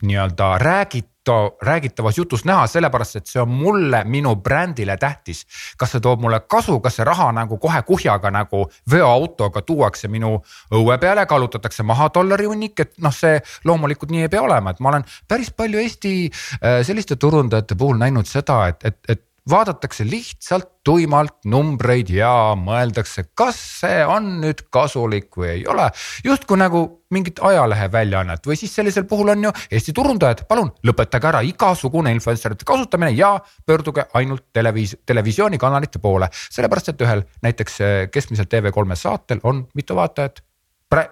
[0.06, 5.46] nii-öelda räägita, räägitavas jutus näha, sellepärast et see on mulle, minu brändile tähtis.
[5.78, 10.36] kas see toob mulle kasu, kas see raha nagu kohe kuhjaga nagu veoautoga tuuakse minu
[10.72, 14.80] õue peale, kallutatakse maha dollari hunnik, et noh, see loomulikult nii ei pea olema, et
[14.80, 20.06] ma olen päris palju Eesti äh, selliste turundajate puhul näinud seda, et, et, et vaadatakse
[20.10, 25.90] lihtsalt tuimalt numbreid ja mõeldakse, kas see on nüüd kasulik või ei ole.
[26.24, 26.82] justkui nagu
[27.14, 32.14] mingit ajalehe väljaannet või siis sellisel puhul on ju Eesti turundajad, palun lõpetage ära igasugune
[32.16, 36.30] influencerite kasutamine ja pöörduge ainult televiis-, televisioonikanalite poole.
[36.50, 40.42] sellepärast, et ühel näiteks eh, keskmiselt TV3 saatel on mitu vaatajat.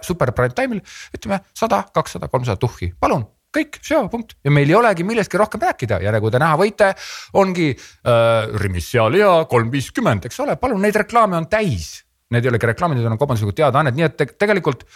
[0.01, 0.81] super prime time'il
[1.17, 5.63] ütleme sada, kakssada, kolmsada tuhhi, palun kõik, seo, punkt ja meil ei olegi millestki rohkem
[5.63, 6.91] rääkida ja nagu te näha võite,
[7.39, 11.95] ongi äh, Rimis sealiha kolm viiskümmend, eks ole, palun neid reklaame on täis.
[12.33, 14.87] Need ei olegi reklaamid, need on kaubanduslikud teadaanned, nii et te, tegelikult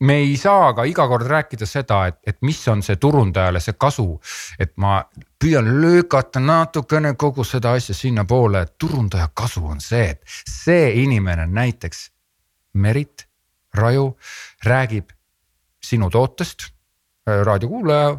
[0.00, 3.76] me ei saa ka iga kord rääkida seda, et, et mis on see turundajale see
[3.80, 4.20] kasu.
[4.58, 5.00] et ma
[5.40, 11.46] püüan lükata natukene kogu seda asja sinnapoole, et turundaja kasu on see, et see inimene
[11.46, 12.10] näiteks
[12.74, 13.26] Merit
[13.74, 14.16] Raju
[14.64, 15.10] räägib
[15.82, 16.70] sinu tootest
[17.46, 18.10] raadiokuulaja,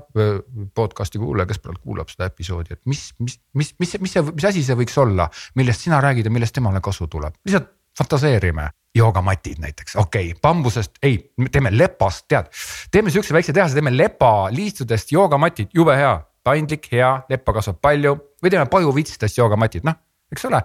[0.76, 4.48] podcast'i kuulaja, kes praegu kuulab seda episoodi, et mis, mis, mis, mis, mis see, mis
[4.50, 8.70] asi see võiks olla, millest sina räägid ja millest temale kasu tuleb, lihtsalt fantaseerime.
[8.96, 12.50] joogamatid näiteks, okei okay,, bambusest, ei, teeme lepast, tead,
[12.92, 18.18] teeme siukse väikse tehase, teeme lepaliistudest joogamatid, jube hea, paindlik, hea, leppa kasvab palju.
[18.44, 19.96] Või teeme pajuvitstest joogamatid, noh,
[20.34, 20.60] eks ole.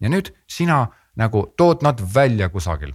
[0.00, 0.84] ja nüüd sina
[1.18, 2.94] nagu tood nad välja kusagil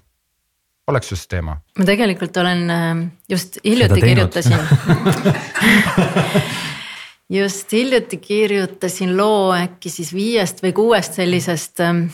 [0.88, 1.58] oleks just teema?
[1.78, 2.98] ma tegelikult olen äh,
[3.30, 4.58] just hiljuti kirjutasin
[7.40, 12.08] just hiljuti kirjutasin loo äkki siis viiest või kuuest sellisest ähm,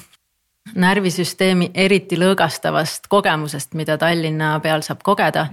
[0.76, 5.48] närvisüsteemi eriti lõõgastavast kogemusest, mida Tallinna peal saab kogeda.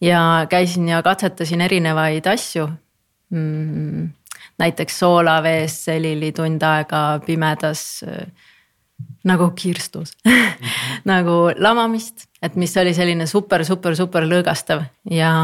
[0.00, 2.68] ja käisin ja katsetasin erinevaid asju
[3.30, 4.08] mm,.
[4.58, 8.26] näiteks soolavees selili tund aega pimedas äh,
[9.28, 10.14] nagu kirstus
[11.10, 15.34] nagu lamamist, et mis oli selline super, super, super lõõgastav ja.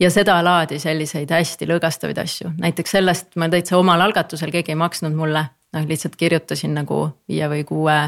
[0.00, 5.16] ja sedalaadi selliseid hästi lõõgastavaid asju, näiteks sellest ma täitsa omal algatusel, keegi ei maksnud
[5.16, 8.00] mulle, noh, lihtsalt kirjutasin nagu viie või kuue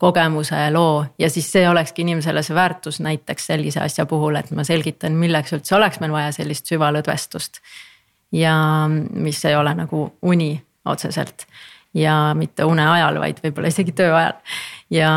[0.00, 4.64] kogemuse loo ja siis see olekski inimesele see väärtus näiteks sellise asja puhul, et ma
[4.64, 7.60] selgitan, milleks üldse oleks meil vaja sellist süvalõdvestust.
[8.32, 8.54] ja
[9.10, 11.44] mis ei ole nagu uni otseselt
[11.94, 14.38] ja mitte une ajal, vaid võib-olla isegi töö ajal
[14.94, 15.10] ja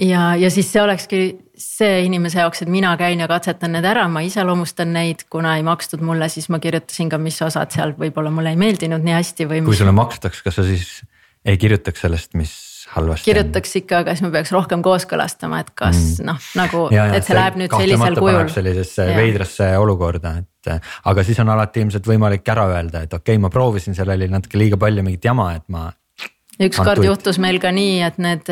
[0.00, 1.20] ja, ja siis see olekski
[1.60, 5.64] see inimese jaoks, et mina käin ja katsetan need ära, ma iseloomustan neid, kuna ei
[5.66, 9.48] makstud mulle, siis ma kirjutasin ka, mis osad seal võib-olla mulle ei meeldinud nii hästi
[9.50, 9.62] või.
[9.66, 11.02] kui sulle makstaks, kas sa siis
[11.44, 12.54] ei kirjutaks sellest, mis
[12.94, 13.26] halvasti.
[13.30, 16.28] kirjutaks ikka, aga siis ma peaks rohkem kooskõlastama, et kas mm.
[16.28, 18.52] noh, nagu, et see läheb nüüd sellisel kujul.
[18.52, 19.16] sellisesse ja.
[19.18, 20.72] veidrasse olukorda, et
[21.10, 24.30] aga siis on alati ilmselt võimalik ära öelda, et okei okay,, ma proovisin, seal oli
[24.30, 25.88] natuke liiga palju mingit jama, et ma.
[26.60, 28.50] ükskord juhtus meil ka nii, et need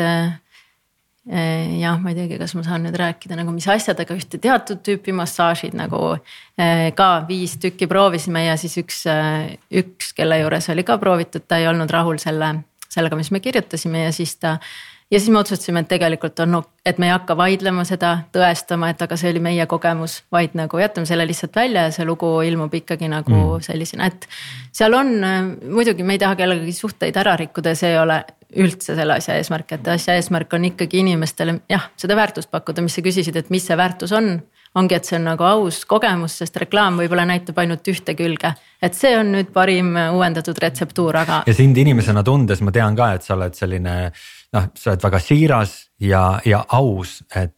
[1.29, 4.79] Eh, jah, ma ei teagi, kas ma saan nüüd rääkida nagu mis asjadega, ühte teatud
[4.81, 10.71] tüüpi massaažid nagu eh, ka viis tükki proovisime ja siis üks, eh, üks, kelle juures
[10.73, 12.49] oli ka proovitud, ta ei olnud rahul selle,
[12.89, 14.57] sellega, mis me kirjutasime ja siis ta.
[15.11, 19.01] ja siis me otsustasime, et tegelikult on, et me ei hakka vaidlema seda, tõestama, et
[19.01, 22.73] aga see oli meie kogemus, vaid nagu jätame selle lihtsalt välja ja see lugu ilmub
[22.81, 23.65] ikkagi nagu mm.
[23.65, 24.27] sellisena, et.
[24.71, 25.15] seal on,
[25.69, 28.21] muidugi me ei taha kellegagi suhteid ära rikkuda ja see ei ole
[28.57, 32.97] üldse selle asja eesmärk, et asja eesmärk on ikkagi inimestele jah, seda väärtust pakkuda, mis
[32.97, 34.39] sa küsisid, et mis see väärtus on.
[34.75, 38.53] Ongi, et see on nagu aus kogemus, sest reklaam võib-olla näitab ainult ühte külge.
[38.81, 41.43] et see on nüüd parim uuendatud retseptuur, aga.
[41.47, 43.95] ja sind inimesena tundes ma tean ka, et sa oled selline
[44.53, 47.55] noh, sa oled väga siiras ja, ja aus, et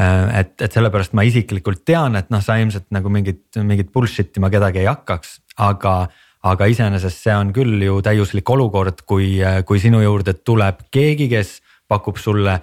[0.00, 4.48] et, et sellepärast ma isiklikult tean, et noh, sa ilmselt nagu mingit, mingit bullshit ima
[4.52, 6.08] kedagi ei hakkaks, aga
[6.48, 9.34] aga iseenesest see on küll ju täiuslik olukord, kui,
[9.68, 11.58] kui sinu juurde tuleb keegi, kes
[11.90, 12.54] pakub sulle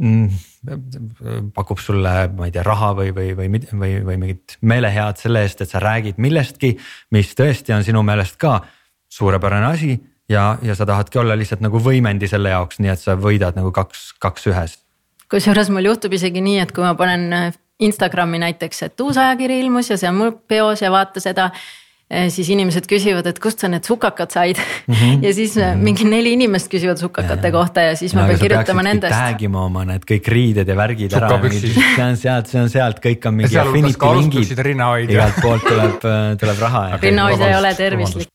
[0.00, 0.38] mm,
[1.54, 5.62] pakub sulle, ma ei tea, raha või, või, või, või, või mingit meelehead selle eest,
[5.64, 6.74] et sa räägid millestki,
[7.16, 8.58] mis tõesti on sinu meelest ka
[9.10, 9.94] suurepärane asi
[10.28, 13.72] ja, ja sa tahadki olla lihtsalt nagu võimendi selle jaoks, nii et sa võidad nagu
[13.72, 14.76] kaks, kaks ühes.
[15.32, 19.88] kusjuures mul juhtub isegi nii, et kui ma panen Instagrami näiteks, et uus ajakiri ilmus
[19.90, 21.48] ja see on mul peos ja vaata seda
[22.10, 24.94] siis inimesed küsivad, et kust sa need sukakad said mm.
[24.94, 25.18] -hmm.
[25.26, 25.76] ja siis mm -hmm.
[25.76, 29.14] mingi neli inimest küsivad sukakate ja, kohta ja siis ja, ma pean kirjutama nendest.
[29.14, 32.98] tag ima oma need kõik riided ja värgid ära, see on sealt, see on sealt,
[32.98, 35.10] kõik on mingi affinity lingid.
[35.10, 36.98] igalt poolt tuleb, äh, tuleb raha.
[37.02, 38.28] rinnahoidja ei ole tervislik.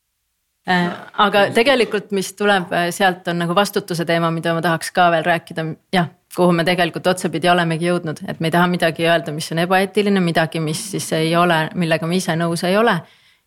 [0.70, 5.24] Äh, aga tegelikult, mis tuleb sealt, on nagu vastutuse teema, mida ma tahaks ka veel
[5.24, 9.52] rääkida, jah kuhu me tegelikult otsapidi olemegi jõudnud, et me ei taha midagi öelda, mis
[9.52, 13.00] on ebaeetiline, midagi, mis siis ei ole, millega me ise nõus ei ole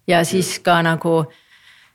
[0.09, 1.25] ja siis ka nagu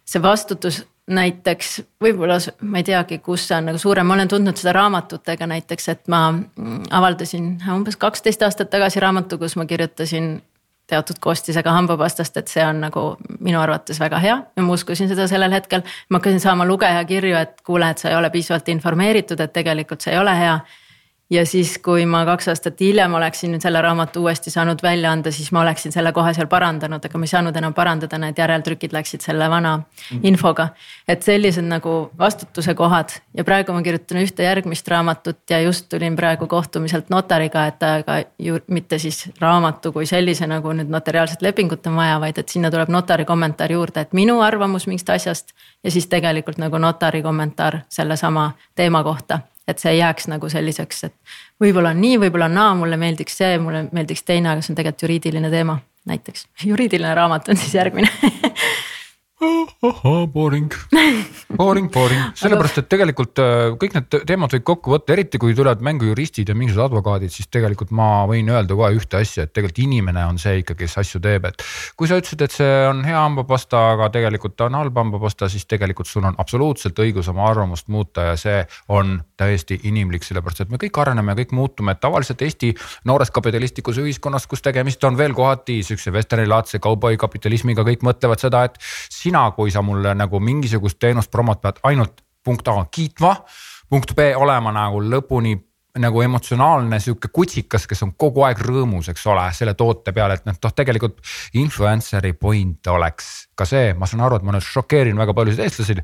[0.05, 4.59] see vastutus näiteks võib-olla ma ei teagi, kus see on nagu suurem, ma olen tundnud
[4.59, 6.25] seda raamatutega näiteks, et ma
[6.91, 10.37] avaldasin umbes kaksteist aastat tagasi raamatu, kus ma kirjutasin
[10.87, 13.03] teatud koostisega hambapastast, et see on nagu
[13.39, 14.37] minu arvates väga hea.
[14.55, 15.83] Ja ma uskusin seda sellel hetkel.
[16.09, 20.13] ma hakkasin saama lugejakirju, et kuule, et sa ei ole piisavalt informeeritud, et tegelikult see
[20.13, 20.57] ei ole hea
[21.33, 25.31] ja siis, kui ma kaks aastat hiljem oleksin nüüd selle raamatu uuesti saanud välja anda,
[25.31, 28.93] siis ma oleksin selle kohe seal parandanud, aga ma ei saanud enam parandada, need järeltrükid
[28.93, 30.19] läksid selle vana mhm.
[30.29, 30.69] infoga.
[31.07, 36.15] et sellised nagu vastutuse kohad ja praegu ma kirjutan ühte järgmist raamatut ja just tulin
[36.15, 41.87] praegu kohtumiselt notariga, et aga ju mitte siis raamatu kui sellise nagu nüüd notariaalset lepingut
[41.87, 45.53] on vaja, vaid et sinna tuleb notari kommentaar juurde, et minu arvamus mingist asjast.
[45.83, 51.03] ja siis tegelikult nagu notari kommentaar sellesama teema kohta et see ei jääks nagu selliseks,
[51.07, 54.73] et võib-olla on nii, võib-olla on naa, mulle meeldiks see, mulle meeldiks teine, aga see
[54.73, 55.77] on tegelikult juriidiline teema
[56.09, 56.47] näiteks.
[56.71, 58.09] juriidiline raamat on siis järgmine
[60.35, 60.71] boring,
[61.57, 65.83] boring, boring, sellepärast et tegelikult äh, kõik need teemad võib kokku võtta, eriti kui tulevad
[65.83, 69.81] mängu juristid ja mingisugused advokaadid, siis tegelikult ma võin öelda kohe ühte asja, et tegelikult
[69.83, 71.65] inimene on see ikka, kes asju teeb, et.
[71.99, 75.67] kui sa ütlesid, et see on hea hambapasta, aga tegelikult ta on halb hambapasta, siis
[75.69, 80.73] tegelikult sul on absoluutselt õigus oma arvamust muuta ja see on täiesti inimlik, sellepärast et
[80.73, 82.71] me kõik areneme, kõik muutume, et tavaliselt Eesti
[83.09, 88.63] noores kapitalistlikus ühiskonnas, kus tegemist on veel kohati siukse vesternilaadse kauboi kapitalismiga, kõik mõtlevad seda,
[88.69, 88.79] et
[89.33, 93.35] sina, kui sa mulle nagu mingisugust teenust promot pead ainult punkt A kiitma,
[93.89, 95.55] punkt B olema nagu lõpuni
[95.99, 100.45] nagu emotsionaalne sihuke kutsikas, kes on kogu aeg rõõmus, eks ole, selle toote peale, et
[100.45, 101.19] noh, noh tegelikult
[101.61, 105.97] influencer'i point oleks ka see, ma saan aru, et ma nüüd šokeerin väga paljusid eestlasi,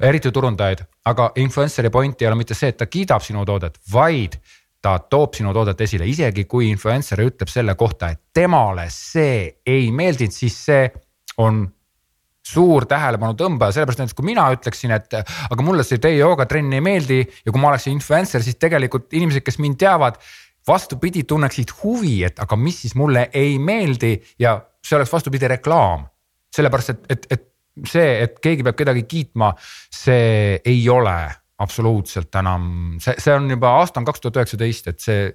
[0.00, 0.80] eriti turundajaid,
[1.12, 4.40] aga influencer'i point ei ole mitte see, et ta kiidab sinu toodet, vaid
[4.84, 9.92] ta toob sinu toodet esile, isegi kui influencer ütleb selle kohta, et temale see ei
[9.92, 10.88] meeldinud, siis see
[11.44, 11.66] on
[12.44, 16.82] suur tähelepanu tõmbaja, sellepärast näiteks kui mina ütleksin, et aga mulle see teie joogatrenn ei
[16.84, 20.18] meeldi ja kui ma oleksin influencer, siis tegelikult inimesed, kes mind teavad,
[20.68, 26.06] vastupidi, tunneksid huvi, et aga mis siis mulle ei meeldi ja see oleks vastupidi reklaam.
[26.54, 29.50] sellepärast et, et, et see, et keegi peab kedagi kiitma,
[29.90, 31.16] see ei ole
[31.64, 32.68] absoluutselt enam,
[33.02, 35.26] see, see on juba aasta on kaks tuhat üheksateist, et see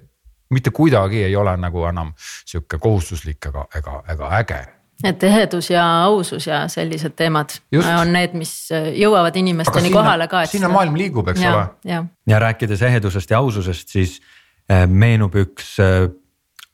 [0.54, 4.60] mitte kuidagi ei ole nagu enam sihuke kohustuslik ega, ega, ega äge
[5.04, 7.88] et ehedus ja ausus ja sellised teemad Just.
[7.88, 8.52] on need, mis
[8.96, 10.44] jõuavad inimesteni sinna, kohale ka.
[10.46, 10.74] sinna seda...
[10.74, 11.66] maailm liigub, eks ja, ole.
[11.84, 14.18] ja, ja rääkides ehedusest ja aususest, siis
[14.70, 16.10] äh, meenub üks äh,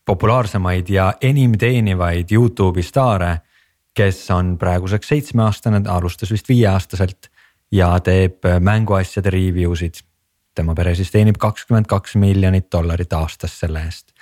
[0.07, 3.33] populaarsemaid ja enim teenivaid Youtube'i staare,
[3.97, 7.31] kes on praeguseks seitsmeaastane, alustas vist viieaastaselt
[7.73, 10.03] ja teeb äh, mänguasjade review sid.
[10.57, 14.16] tema pere siis teenib kakskümmend kaks miljonit dollarit aastas selle eest.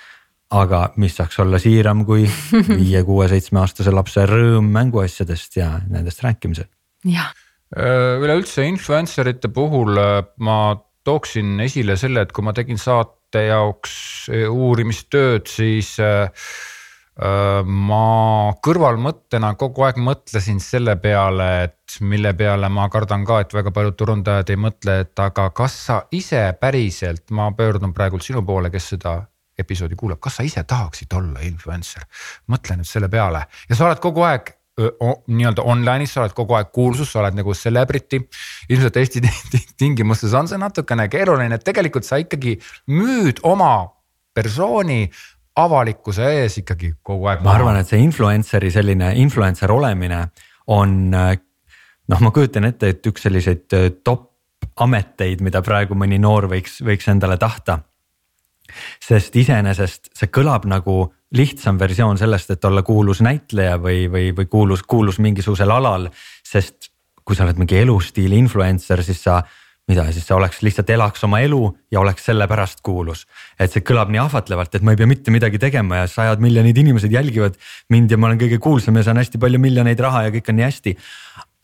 [0.55, 2.25] Aga mis saaks olla siiram kui
[2.81, 6.69] viie, kuue, seitsme aastase lapse rõõm mänguasjadest ja nendest rääkimisel.
[7.09, 7.33] jah.
[7.75, 13.47] Äh, üleüldse influencer ite puhul äh, ma tooksin esile selle, et kui ma tegin saate
[13.49, 13.95] jaoks
[14.31, 16.29] uurimistööd, siis äh,
[17.65, 23.71] ma kõrvalmõttena kogu aeg mõtlesin selle peale, et mille peale ma kardan ka, et väga
[23.75, 28.71] paljud turundajad ei mõtle, et aga kas sa ise päriselt, ma pöördun praegult sinu poole,
[28.73, 29.21] kes seda
[29.57, 32.05] episoodi kuulab, kas sa ise tahaksid olla influencer?
[32.51, 36.73] mõtle nüüd selle peale ja sa oled kogu aeg nii-öelda online'is, sa oled kogu aeg
[36.75, 38.19] kuulsus, sa oled nagu celebrity.
[38.69, 39.21] ilmselt Eesti
[39.79, 42.57] tingimustes on see natukene keeruline, et tegelikult sa ikkagi
[42.91, 43.87] müüd oma
[44.35, 45.05] persooni
[45.55, 47.43] avalikkuse ees ikkagi kogu aeg.
[47.43, 50.25] ma arvan, et see influencer'i selline influencer olemine
[50.75, 53.71] on noh, ma kujutan ette, et üks selliseid
[54.03, 54.31] top
[54.83, 57.79] ameteid, mida praegu mõni noor võiks, võiks endale tahta.
[59.03, 64.49] Sest iseenesest see kõlab nagu lihtsam versioon sellest, et olla kuulus näitleja või, või, või
[64.51, 66.09] kuulus, kuulus mingisugusel alal,
[66.45, 66.91] sest
[67.25, 69.41] kui sa oled mingi elustiili influencer, siis sa
[69.89, 71.59] mida siis see oleks, lihtsalt elaks oma elu
[71.93, 73.25] ja oleks sellepärast kuulus.
[73.59, 76.77] et see kõlab nii ahvatlevalt, et ma ei pea mitte midagi tegema ja sajad miljonid
[76.77, 77.59] inimesed jälgivad
[77.93, 80.59] mind ja ma olen kõige kuulsam ja saan hästi palju miljoneid raha ja kõik on
[80.59, 80.95] nii hästi.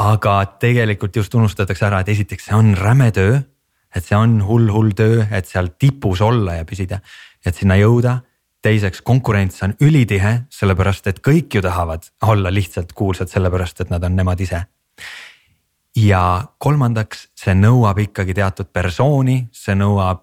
[0.01, 3.41] aga tegelikult just unustatakse ära, et esiteks see on räme töö,
[3.95, 7.01] et see on hull-hull töö, et seal tipus olla ja püsida,
[7.45, 8.21] et sinna jõuda.
[8.61, 14.03] Teiseks, konkurents on ülitihe, sellepärast et kõik ju tahavad olla lihtsalt kuulsad, sellepärast et nad
[14.05, 14.61] on nemad ise.
[15.97, 16.21] Ja
[16.61, 20.21] kolmandaks, see nõuab ikkagi teatud persooni, see nõuab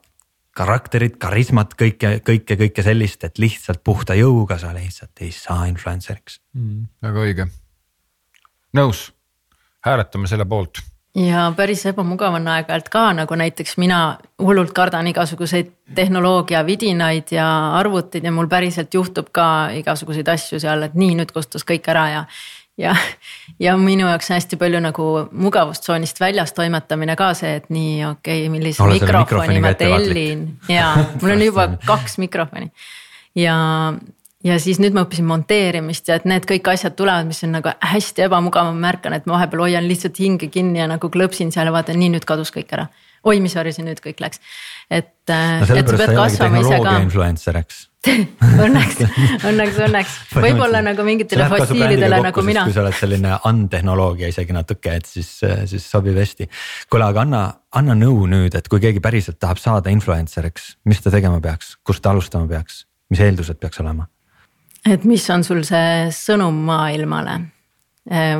[0.58, 6.38] karakterit, karismat, kõike, kõike, kõike sellist, et lihtsalt puhta jõuga sa lihtsalt ei saa influencer'iks.
[6.54, 6.86] Mm,.
[7.02, 7.48] väga õige,
[8.78, 9.08] nõus,
[9.86, 10.82] hääletame selle poolt
[11.18, 17.48] ja päris ebamugav on aeg-ajalt ka, nagu näiteks mina hullult kardan igasuguseid tehnoloogia vidinaid ja
[17.78, 22.06] arvuteid ja mul päriselt juhtub ka igasuguseid asju seal, et nii, nüüd kustus kõik ära
[22.12, 22.24] ja
[22.78, 22.94] ja,
[23.58, 28.44] ja minu jaoks on hästi palju nagu mugavustsoonist väljas toimetamine ka see, et nii okei
[28.44, 32.70] okay,, millise Ole mikrofoni ma tellin ja mul on juba kaks mikrofoni.
[33.34, 33.56] ja,
[34.46, 37.72] ja siis nüüd ma õppisin monteerimist ja et need kõik asjad tulevad, mis on nagu
[37.74, 41.70] hästi ebamugav, ma märkan, et ma vahepeal hoian lihtsalt hinge kinni ja nagu klõpsin seal
[41.70, 42.86] ja vaatan, nii nüüd kadus kõik ära.
[43.26, 44.38] oi, mis sorry, see nüüd kõik läks,
[44.94, 45.66] et no,.
[45.74, 46.92] et sa kasvama ise ka.
[47.02, 47.86] influencer, eks
[48.64, 49.00] õnneks,
[49.42, 50.12] õnneks, õnneks,
[50.44, 52.62] võib-olla nagu mingitele fossiilidele nagu mina.
[52.68, 55.32] kui sa oled selline andtehnoloogia isegi natuke, et siis,
[55.66, 56.46] siis sobib hästi.
[56.86, 57.40] kuule, aga anna,
[57.74, 62.06] anna nõu nüüd, et kui keegi päriselt tahab saada influencer'iks, mis ta tegema peaks, kust
[62.06, 64.06] ta alustama peaks, mis eeldused peaks olema?
[64.92, 67.38] Et mis on sul see sõnum maailmale?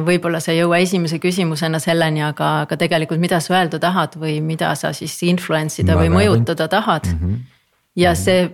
[0.05, 4.39] võib-olla sa ei jõua esimese küsimusena selleni, aga, aga tegelikult, mida sa öelda tahad või
[4.41, 7.19] mida sa siis influence ida või mõjutada tahad mm.
[7.19, 7.43] -hmm.
[8.01, 8.23] ja mhm.
[8.23, 8.49] see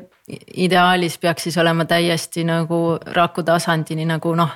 [0.66, 4.50] ideaalis peaks siis olema täiesti nagu raku tasandini nagu noh.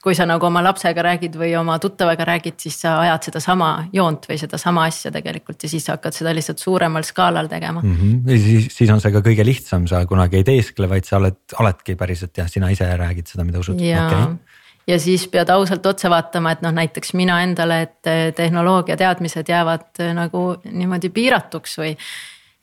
[0.00, 4.24] Kui sa nagu oma lapsega räägid või oma tuttavaga räägid, siis sa ajad sedasama joont
[4.30, 7.96] või sedasama asja tegelikult ja siis sa hakkad seda lihtsalt suuremal skaalal tegema mm.
[7.96, 8.30] -hmm.
[8.30, 11.36] ja siis, siis on see ka kõige lihtsam, sa kunagi ei teeskle, vaid sa oled,
[11.58, 13.80] oledki päriselt jah, sina ise räägid seda, mida usud.
[13.80, 14.56] ja okay.,
[14.88, 20.00] ja siis pead ausalt otsa vaatama, et noh, näiteks mina endale, et tehnoloogia teadmised jäävad
[20.16, 21.92] nagu niimoodi piiratuks või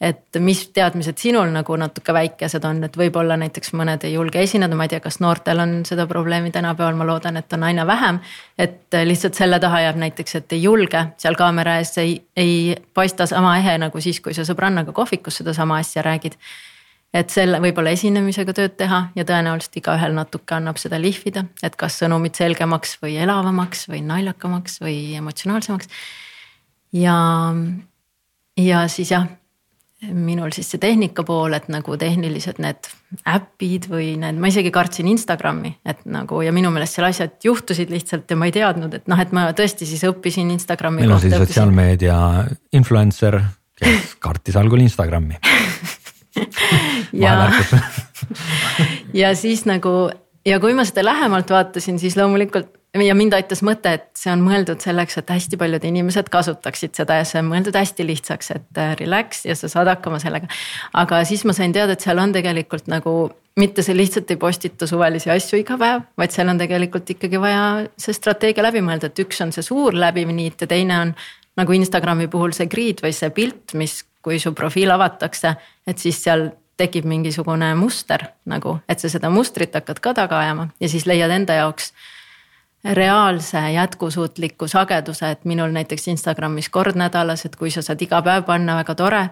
[0.01, 4.77] et mis teadmised sinul nagu natuke väikesed on, et võib-olla näiteks mõned ei julge esineda,
[4.77, 8.19] ma ei tea, kas noortel on seda probleemi tänapäeval, ma loodan, et on aina vähem.
[8.57, 13.25] et lihtsalt selle taha jääb näiteks, et ei julge seal kaamera ees ei, ei paista
[13.25, 16.37] sama ehe nagu siis, kui sa sõbrannaga kohvikus sedasama asja räägid.
[17.13, 21.97] et selle võib-olla esinemisega tööd teha ja tõenäoliselt igaühel natuke annab seda lihvida, et kas
[22.03, 25.89] sõnumit selgemaks või elavamaks või naljakamaks või emotsionaalsemaks.
[26.93, 27.17] ja,
[28.61, 29.25] ja siis jah
[30.01, 32.89] minul siis see tehnika pool, et nagu tehnilised need
[33.31, 37.89] äpid või need, ma isegi kartsin Instagrami, et nagu ja minu meelest seal asjad juhtusid
[37.93, 41.01] lihtsalt ja ma ei teadnud, et noh, et ma tõesti siis õppisin Instagrami.
[41.01, 42.17] meil on siis sotsiaalmeedia
[42.77, 43.39] influencer,
[43.77, 45.39] kes kartis algul Instagrami
[47.25, 47.49] ja
[49.17, 49.97] ja siis nagu
[50.47, 52.73] ja kui ma seda lähemalt vaatasin, siis loomulikult
[53.05, 57.19] ja mind aitas mõte, et see on mõeldud selleks, et hästi paljud inimesed kasutaksid seda
[57.19, 60.49] ja see on mõeldud hästi lihtsaks, et äh, relax ja sa saad hakkama sellega.
[60.97, 63.17] aga siis ma sain teada, et seal on tegelikult nagu
[63.57, 67.63] mitte see lihtsalt ei postita suvalisi asju iga päev, vaid seal on tegelikult ikkagi vaja
[67.99, 71.15] see strateegia läbi mõelda, et üks on see suur läbiv niit ja teine on
[71.57, 75.55] nagu Instagrami puhul see grid või see pilt, mis, kui su profiil avatakse,
[75.87, 80.67] et siis seal tekib mingisugune muster nagu, et sa seda mustrit hakkad ka taga ajama
[80.79, 81.91] ja siis leiad enda jaoks
[82.93, 88.45] reaalse jätkusuutliku sageduse, et minul näiteks Instagramis kord nädalas, et kui sa saad iga päev
[88.45, 89.29] panna, väga tore.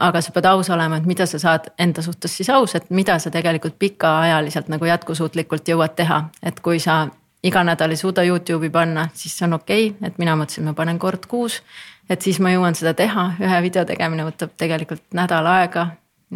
[0.00, 3.18] aga sa pead aus olema, et mida sa saad enda suhtes siis aus, et mida
[3.18, 7.06] sa tegelikult pikaajaliselt nagu jätkusuutlikult jõuad teha, et kui sa
[7.42, 10.74] iga nädal ei suuda Youtube'i panna, siis see on okei okay., et mina mõtlesin, ma
[10.74, 11.62] panen kord kuus.
[12.10, 15.86] et siis ma jõuan seda teha, ühe video tegemine võtab tegelikult nädal aega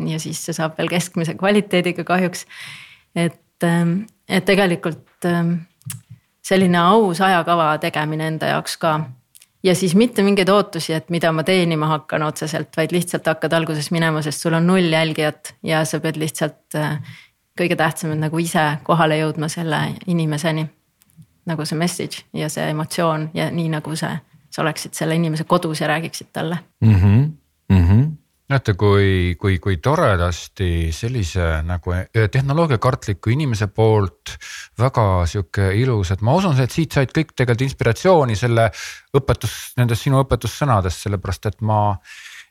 [0.09, 2.47] ja siis see saab veel keskmise kvaliteediga kahjuks.
[3.17, 3.65] et,
[4.29, 5.29] et tegelikult
[6.47, 9.01] selline aus ajakava tegemine enda jaoks ka.
[9.65, 13.91] ja siis mitte mingeid ootusi, et mida ma teenima hakkan otseselt, vaid lihtsalt hakkad alguses
[13.91, 17.01] minema, sest sul on null jälgijat ja sa pead lihtsalt äh,
[17.59, 20.69] kõige tähtsam on nagu ise kohale jõudma selle inimeseni.
[21.47, 24.17] nagu see message ja see emotsioon ja nii nagu see,
[24.51, 26.95] sa oleksid selle inimese kodus ja räägiksid talle mm.
[26.95, 27.31] -hmm.
[27.71, 34.37] Mm -hmm näete, kui, kui, kui toredasti sellise nagu eh, tehnoloogiakartliku inimese poolt
[34.79, 38.71] väga sihuke ilus, et ma usun, et siit said kõik tegelikult inspiratsiooni selle
[39.17, 41.81] õpetus, nendest sinu õpetussõnadest, sellepärast et ma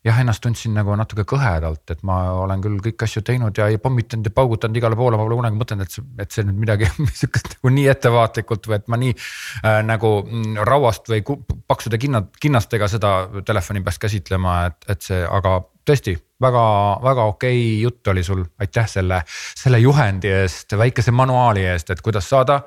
[0.05, 4.27] jah, ennast tundsin nagu natuke kõhedalt, et ma olen küll kõiki asju teinud ja pommitanud
[4.27, 6.89] ja paugutanud igale poole, ma pole kunagi mõtelnud, et see, et see nüüd midagi
[7.21, 11.23] sihukest nagu nii ettevaatlikult või et ma nii äh, nagu mm, rauast või
[11.71, 13.15] paksude kinna, kinnastega seda
[13.47, 19.21] telefoni peaks käsitlema, et, et see, aga tõesti väga-väga okei jutt oli sul, aitäh selle,
[19.55, 22.61] selle juhendi eest, väikese manuaali eest, et kuidas saada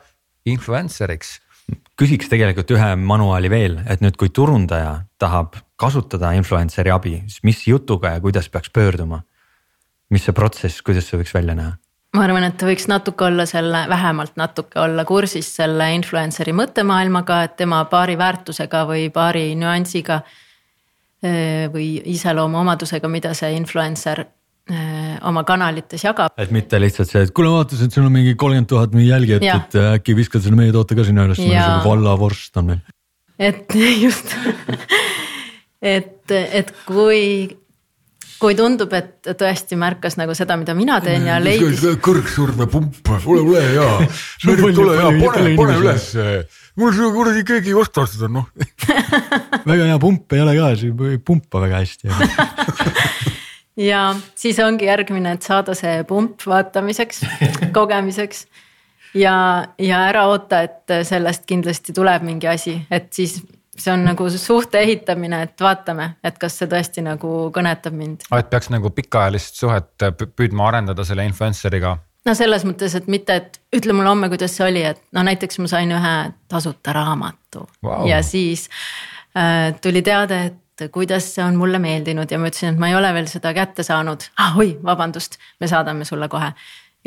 [0.48, 1.36] influencer'iks
[1.98, 7.64] küsiks tegelikult ühe manuaali veel, et nüüd, kui turundaja tahab kasutada influencer'i abi, siis mis
[7.68, 9.22] jutuga ja kuidas peaks pöörduma?
[10.08, 11.74] mis see protsess, kuidas see võiks välja näha?
[12.16, 17.42] ma arvan, et ta võiks natuke olla selle, vähemalt natuke olla kursis selle influencer'i mõttemaailmaga,
[17.44, 20.22] et tema paari väärtusega või paari nüansiga.
[21.22, 24.20] Või iseloomuomadusega, mida see influencer
[25.26, 26.34] oma kanalites jagab.
[26.38, 29.78] et mitte lihtsalt see, et kuule vaatasin, et sul on mingi kolmkümmend tuhat jälgijat, et
[29.96, 31.40] äkki viskad selle meie toote ka sinna üles,
[31.86, 32.82] vallavorst on meil.
[33.38, 34.36] et just
[35.82, 37.22] et, et kui,
[38.38, 41.82] kui tundub, et tõesti märkas nagu seda, mida mina teen ja leidis.
[42.04, 43.88] kõrgsurme pump, ole, ole hea,
[44.76, 46.28] tule ja pane, pane ülesse.
[46.78, 48.46] mul seda kuradi keegi ei osta seda noh
[49.70, 52.14] väga hea pump ei ole ka, see ei pumpa väga hästi
[53.90, 54.04] ja
[54.38, 57.24] siis ongi järgmine, et saada see pump vaatamiseks,
[57.74, 58.46] kogemiseks
[59.18, 59.36] ja,
[59.82, 63.40] ja ära oota, et sellest kindlasti tuleb mingi asi, et siis
[63.78, 68.28] see on nagu suhte ehitamine, et vaatame, et kas see tõesti nagu kõnetab mind.
[68.36, 71.96] et peaks nagu pikaajalist suhet püüdma arendada selle influencer'iga?
[72.26, 75.60] no selles mõttes, et mitte, et ütle mulle homme, kuidas see oli, et no näiteks
[75.62, 76.14] ma sain ühe
[76.48, 78.06] tasuta raamatu wow.
[78.08, 78.68] ja siis
[79.36, 82.98] äh, tuli teade, et kuidas see on mulle meeldinud ja ma ütlesin, et ma ei
[82.98, 84.58] ole veel seda kätte saanud ah,.
[84.58, 86.52] oi, vabandust, me saadame sulle kohe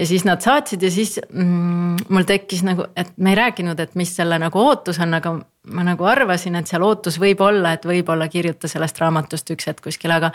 [0.01, 3.93] ja siis nad saatsid ja siis mm, mul tekkis nagu, et me ei rääkinud, et
[3.99, 5.35] mis selle nagu ootus on, aga
[5.77, 9.83] ma nagu arvasin, et seal ootus võib olla, et võib-olla kirjuta sellest raamatust üks hetk
[9.85, 10.31] kuskil, aga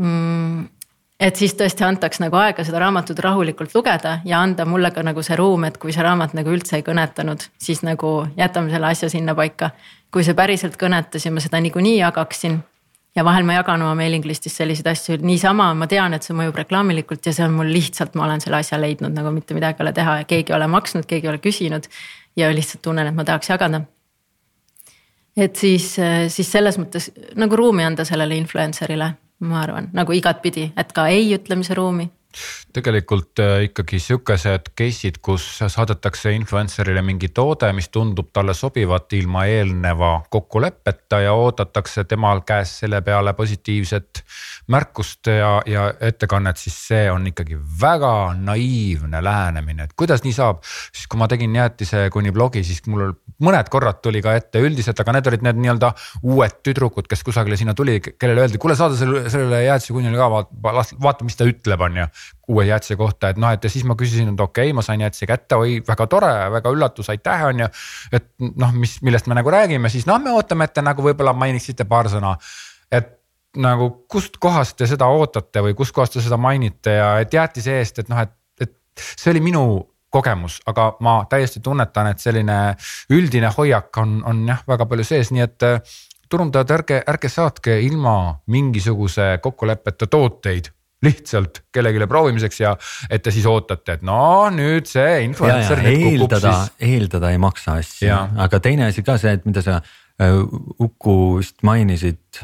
[0.00, 0.64] mm,
[1.20, 5.22] et siis tõesti antaks nagu aega seda raamatut rahulikult lugeda ja anda mulle ka nagu
[5.26, 9.12] see ruum, et kui see raamat nagu üldse ei kõnetanud, siis nagu jätame selle asja
[9.12, 9.70] sinnapaika.
[10.10, 12.62] kui see päriselt kõnetas ja ma seda niikuinii jagaksin
[13.16, 16.58] ja vahel ma jagan oma mailing list'is selliseid asju niisama, ma tean, et see mõjub
[16.60, 19.86] reklaamilikult ja see on mul lihtsalt, ma olen selle asja leidnud nagu mitte midagi ei
[19.86, 21.88] ole teha ja keegi ei ole maksnud, keegi ei ole küsinud.
[22.36, 23.80] ja lihtsalt tunnen, et ma tahaks jagada.
[25.36, 25.96] et siis,
[26.28, 31.34] siis selles mõttes nagu ruumi anda sellele influencer'ile, ma arvan, nagu igatpidi, et ka ei
[31.34, 32.10] ütlemise ruumi
[32.72, 39.46] tegelikult äh, ikkagi sihukesed case'id, kus saadetakse influencer'ile mingi toode, mis tundub talle sobivat ilma
[39.48, 44.22] eelneva kokkuleppeta ja oodatakse temal käest selle peale positiivset
[44.68, 50.62] märkust ja, ja ettekannet, siis see on ikkagi väga naiivne lähenemine, et kuidas nii saab.
[50.64, 53.12] siis kui ma tegin jäätise kuni blogi, siis mul
[53.44, 55.92] mõned korrad tuli ka ette üldiselt, aga need olid need nii-öelda
[56.22, 60.28] uued tüdrukud, kes kusagile sinna tuli, kellele öeldi, kuule saada selle, sellele jäätise kunile ka
[60.32, 62.08] vaata, vaata, mis ta ütleb, on ju
[62.48, 65.00] uue jäätise kohta, et noh, et ja siis ma küsisin, et okei okay,, ma sain
[65.04, 67.68] jäätise kätte, oi väga tore, väga üllatus, aitäh, on ju.
[68.12, 71.36] et noh, mis, millest me nagu räägime, siis noh, me ootame, et te nagu võib-olla
[71.36, 72.36] mainiksite paar sõna.
[73.58, 78.10] Nagu kustkohast te seda ootate või kustkohast te seda mainite ja et jäätise eest, et
[78.12, 78.74] noh, et, et
[79.14, 79.64] see oli minu
[80.10, 82.58] kogemus, aga ma täiesti tunnetan, et selline
[83.12, 85.98] üldine hoiak on, on jah, väga palju sees, nii et äh,
[86.32, 88.16] turundajad, ärge, ärge saatke ilma
[88.52, 90.72] mingisuguse kokkuleppeta tooteid
[91.04, 92.72] lihtsalt kellelegi proovimiseks ja
[93.10, 98.60] et te siis ootate, et no nüüd see influencer eeldada eeldada ei maksa Jaa., aga
[98.64, 100.40] teine asi ka see, et mida sa äh,
[100.82, 102.42] Uku vist mainisid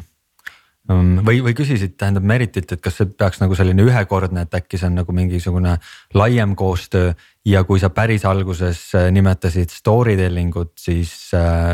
[0.89, 4.91] või, või küsisid, tähendab Meritit, et kas see peaks nagu selline ühekordne, et äkki see
[4.91, 5.79] on nagu mingisugune
[6.15, 7.15] laiem koostöö
[7.49, 11.15] ja kui sa päris alguses äh, nimetasid story telling ut, siis,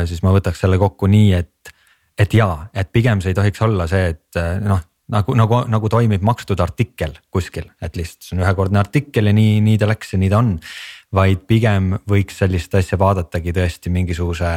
[0.05, 1.75] siis ma võtaks selle kokku nii, et,
[2.19, 4.81] et jaa, et pigem see ei tohiks olla see, et äh, noh
[5.11, 9.59] nagu, nagu, nagu toimib makstud artikkel kuskil, et lihtsalt see on ühekordne artikkel ja nii,
[9.65, 10.57] nii ta läks ja nii ta on.
[11.11, 14.53] vaid pigem võiks sellist asja vaadatagi tõesti mingisuguse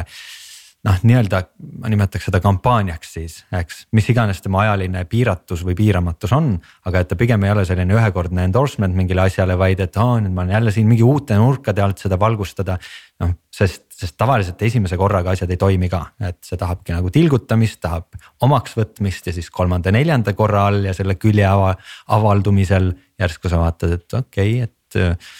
[0.85, 1.41] noh, nii-öelda
[1.81, 6.51] ma nimetaks seda kampaaniaks siis, eks, mis iganes tema ajaline piiratus või piiramatus on,
[6.89, 10.35] aga et ta pigem ei ole selline ühekordne endorsement mingile asjale, vaid et aa, nüüd
[10.35, 12.77] ma olen jälle siin mingi uute nurkade alt seda valgustada.
[13.23, 17.79] noh, sest, sest tavaliselt esimese korraga asjad ei toimi ka, et see tahabki nagu tilgutamist,
[17.83, 21.71] tahab omaks võtmist ja siis kolmanda-neljanda korra all ja selle külje ava,
[22.11, 25.33] avaldumisel järsku sa vaatad, et okei okay,, et äh,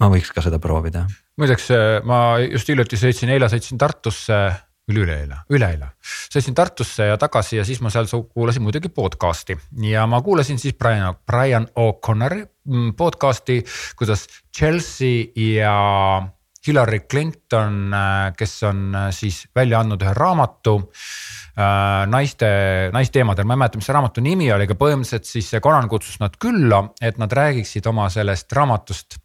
[0.00, 1.06] ma võiks ka seda proovida.
[1.36, 1.66] Muideks
[2.08, 4.38] ma just hiljuti sõitsin, eile sõitsin Tartusse,
[4.92, 5.88] üleeile, üleeile.
[6.30, 10.76] sõitsin Tartusse ja tagasi ja siis ma seal kuulasin muidugi podcast'i ja ma kuulasin siis
[10.78, 13.62] Brian, Brian O'Connori mm, podcast'i,
[13.98, 15.26] kuidas Chelsea
[15.58, 15.74] ja
[16.66, 17.94] Hillary Clinton,
[18.36, 22.48] kes on äh, siis välja andnud ühe raamatu äh, naiste,
[22.94, 26.34] naisteemadel, ma ei mäleta, mis see raamatu nimi oli, aga põhimõtteliselt siis Conan kutsus nad
[26.42, 29.20] külla, et nad räägiksid oma sellest raamatust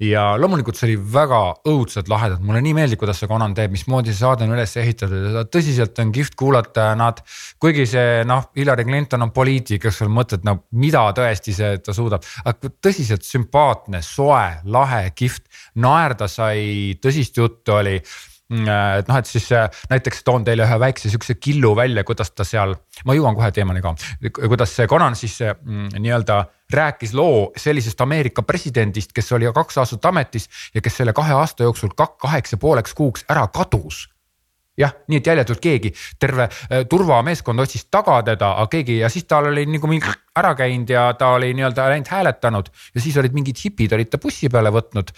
[0.00, 4.14] ja loomulikult see oli väga õudselt lahedalt, mulle nii meeldib, kuidas see Conan teeb, mismoodi
[4.14, 5.26] see saade on üles ehitatud.
[5.34, 7.20] Ja tõsiselt on kihvt kuulata ja nad.
[7.60, 11.94] kuigi see noh, Hillary Clinton on poliitik, eks ole, mõtled no mida tõesti see ta
[11.96, 15.46] suudab, aga tõsiselt sümpaatne, soe, lahe, kihvt,
[15.84, 17.98] naerda sai, tõsist juttu oli
[18.50, 18.66] Mm,
[18.98, 22.42] et noh, et siis äh, näiteks toon teile ühe väikse sihukese killu välja, kuidas ta
[22.46, 22.74] seal,
[23.06, 23.92] ma jõuan kohe teemani ka,
[24.40, 26.40] kuidas see Conan siis äh, mm, nii-öelda
[26.72, 31.62] rääkis loo sellisest Ameerika presidendist, kes oli kaks aastat ametis ja kes selle kahe aasta
[31.62, 34.06] jooksul kak- kaheksa pooleks kuuks ära kadus
[34.80, 39.26] jah, nii et jäljetult keegi, terve äh, turvameeskond otsis taga teda, aga keegi ja siis
[39.28, 43.36] tal oli nagu mingi ära käinud ja ta oli nii-öelda läinud hääletanud ja siis olid
[43.36, 45.12] mingid hipid olid ta bussi peale võtnud.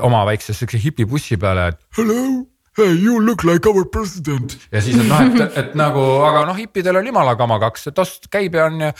[0.00, 2.44] oma väikse siukse hipibussi peale, et Hello,
[2.80, 4.56] hey you look like our president.
[4.72, 8.02] ja siis, et noh, et, et nagu, aga noh, hippidel oli jumala kama kaks, et
[8.02, 8.92] ost käib ja on ja.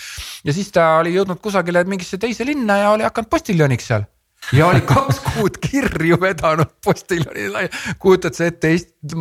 [0.44, 4.08] ja siis ta oli jõudnud kusagile mingisse teise linna ja oli hakanud postiljoniks seal
[4.56, 7.66] ja oli kaks kuud kirju vedanud postiljonile,
[8.02, 9.16] kujutad sa ette Eesti,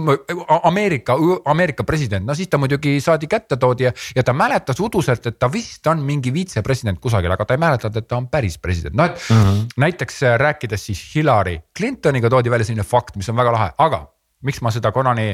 [0.63, 1.15] Ameerika,
[1.51, 5.39] Ameerika president, no siis ta muidugi saadi kätte toodi ja, ja ta mäletas uduselt, et
[5.39, 8.95] ta vist on mingi viitsepresident kusagil, aga ta ei mäletanud, et ta on päris president,
[8.95, 9.65] noh et mm -hmm.
[9.77, 14.07] näiteks rääkides siis Hillary Clintoniga toodi välja selline fakt, mis on väga lahe, aga
[14.43, 15.31] miks ma seda Conani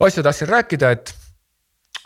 [0.00, 1.14] asja tahtsin rääkida, et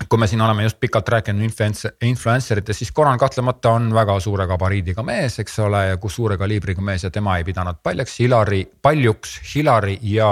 [0.09, 4.17] kui me siin oleme just pikalt rääkinud influencer, influencer itest, siis Conan kahtlemata on väga
[4.21, 8.19] suure gabariidiga mees, eks ole, ja kus suure kaliibriga mees ja tema ei pidanud paljaks
[8.21, 10.31] Hillary, paljuks Hillary ja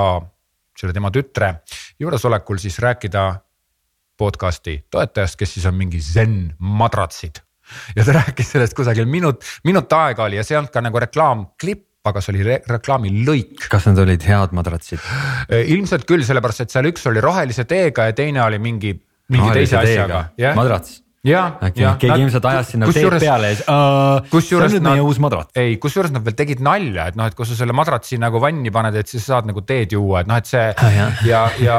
[0.78, 1.54] selle tema tütre
[2.00, 3.26] juuresolekul siis rääkida
[4.18, 7.42] podcast'i toetajast, kes siis on mingi zen madratsid.
[7.96, 11.00] ja ta rääkis sellest kusagil minut, minut aega oli ja see ei olnud ka nagu
[11.04, 13.66] reklaamklipp, aga see oli re reklaamilõik.
[13.72, 15.02] kas need olid head madratsid?
[15.74, 18.94] ilmselt küll, sellepärast et seal üks oli rohelise teega ja teine oli mingi,
[19.32, 20.54] mingi teise asjaga, jah.
[20.56, 24.64] madrats, ja, äkki ja keegi ilmselt ajas sinna teed peale ja siis uh,, see on
[24.70, 25.50] nüüd meie nad- uus madrats.
[25.58, 28.70] ei, kusjuures nad veel tegid nalja, et noh, et kui sa selle madratsi nagu vanni
[28.72, 31.20] paned, et siis saad nagu teed juua, et noh, et see Ah, jah.
[31.26, 31.78] ja, ja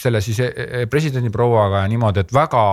[0.00, 2.64] selle siis eh, eh, presidendi prouaga ja niimoodi, et väga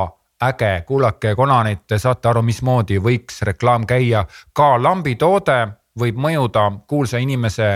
[0.41, 4.23] äge, kuulake Conanit, te saate aru, mismoodi võiks reklaam käia.
[4.57, 5.59] ka lambitoode
[5.99, 7.71] võib mõjuda kuulsa inimese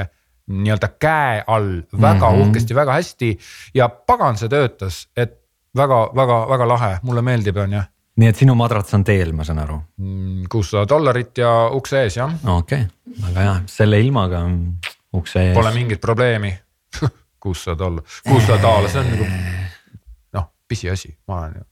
[0.47, 2.35] nii-öelda käe all väga mm.
[2.35, 2.47] -hmm.
[2.47, 3.37] uhkesti, väga hästi
[3.73, 5.41] ja pagan see töötas, et
[5.75, 7.81] väga-väga-väga lahe, mulle meeldib, on ju
[8.15, 9.81] nii et sinu madrats on teel, ma saan aru.
[10.49, 14.73] kuussada dollarit ja ukse ees jah, okei okay., väga hea, selle ilmaga mm,
[15.13, 15.53] ukse ees.
[15.57, 16.57] pole mingit probleemi.
[17.43, 19.27] kuussada dollarit, kuussada daala, see on nagu
[20.33, 21.63] noh, pisiasi, ma olen ju,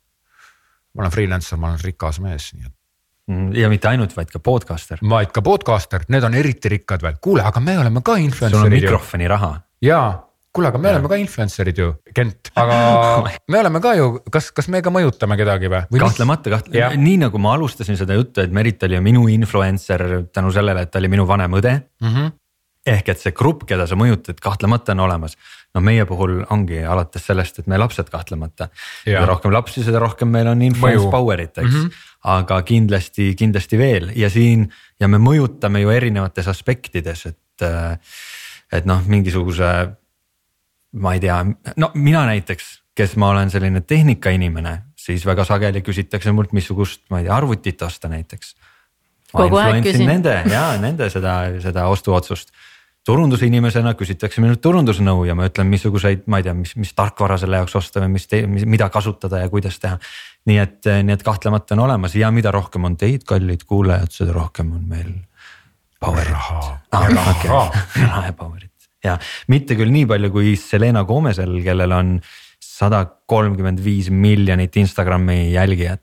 [0.93, 2.82] ma olen freelancer, ma olen rikas mees, nii et Mm,
[3.55, 4.99] ja mitte ainult, vaid ka podcaster.
[5.09, 8.27] vaid ka podcaster, need on eriti rikkad veel, kuule, aga me oleme ka sul on
[8.27, 9.53] influencer'id mikrofoni raha.
[9.83, 10.09] jaa,
[10.53, 14.67] kuule, aga me oleme ka influencer'id ju, Kent, aga me oleme ka ju, kas, kas
[14.67, 16.03] me ka mõjutame kedagi või, või?
[16.03, 20.83] kahtlemata, kahtlemata, nii nagu ma alustasin seda juttu, et Merit oli minu influencer tänu sellele,
[20.83, 22.31] et ta oli minu vanem õde Mm -hmm.
[22.85, 25.37] Ehk et see grupp, keda sa mõjutad, kahtlemata on olemas.
[25.73, 28.67] no meie puhul ongi alates sellest, et meie lapsed kahtlemata.
[29.05, 31.79] Mida rohkem lapsi, seda rohkem meil on influence power'it, eks mm.
[31.79, 32.03] -hmm.
[32.35, 34.69] aga kindlasti, kindlasti veel ja siin
[34.99, 37.97] ja me mõjutame ju erinevates aspektides, et äh,
[38.73, 39.73] et noh, mingisuguse.
[40.93, 41.39] ma ei tea,
[41.81, 47.17] no mina näiteks, kes ma olen selline tehnikainimene, siis väga sageli küsitakse mult, missugust, ma
[47.17, 48.53] ei tea, arvutit osta näiteks.
[49.31, 50.05] kogu aeg küsin.
[50.05, 52.53] Nende ja nende seda, seda ostuotsust
[53.07, 57.59] turundusinimesena küsitakse minult turundusnõu ja ma ütlen, missuguseid, ma ei tea, mis, mis tarkvara selle
[57.59, 58.27] jaoks osta või mis,
[58.69, 59.99] mida kasutada ja kuidas teha.
[60.49, 64.35] nii et, nii et kahtlemata on olemas ja mida rohkem on teid, kallid kuulajad, seda
[64.35, 65.11] rohkem on meil.
[66.03, 66.59] raha
[66.91, 67.07] ah,.
[67.09, 68.25] raha okay.
[68.27, 68.73] ja power'it
[69.03, 69.17] ja
[69.51, 72.15] mitte küll nii palju kui Selena Gomez'el, kellel on
[72.63, 76.01] sada kolmkümmend viis miljonit Instagrami jälgijat.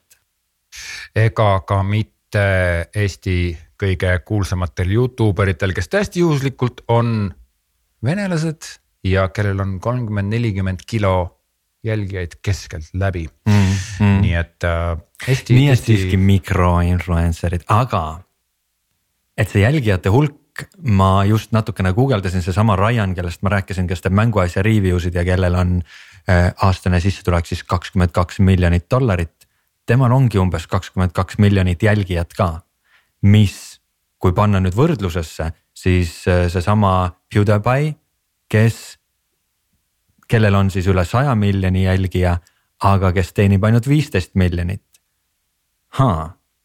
[1.16, 2.44] ega ka mitte
[2.94, 7.31] Eesti kõige kuulsamatel Youtube eritel, kes täiesti juhuslikult on
[8.05, 8.68] venelased
[9.05, 11.41] ja kellel on kolmkümmend, nelikümmend kilo
[11.85, 13.76] jälgijaid keskeltläbi mm,.
[14.01, 14.20] Mm.
[14.20, 14.99] nii et äh,
[15.49, 18.20] nii et siiski mikroinfluencer'id, aga
[19.37, 24.16] et see jälgijate hulk, ma just natukene guugeldasin, seesama Ryan, kellest ma rääkisin, kes teeb
[24.18, 25.78] mänguasja review sid ja kellel on
[26.28, 29.49] äh, aastane sissetulek siis kakskümmend kaks miljonit dollarit.
[29.87, 32.61] temal ongi umbes kakskümmend kaks miljonit jälgijat ka,
[33.22, 33.70] mis
[34.21, 36.93] kui panna nüüd võrdlusesse, siis äh, seesama
[37.33, 37.95] PewDiePie,
[38.51, 38.77] kes,
[40.31, 42.37] kellel on siis üle saja miljoni jälgija,
[42.87, 44.85] aga kes teenib ainult viisteist miljonit.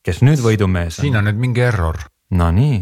[0.06, 1.08] kes nüüd võidumees on?
[1.08, 1.98] siin on nüüd mingi error.
[2.36, 2.80] Nonii,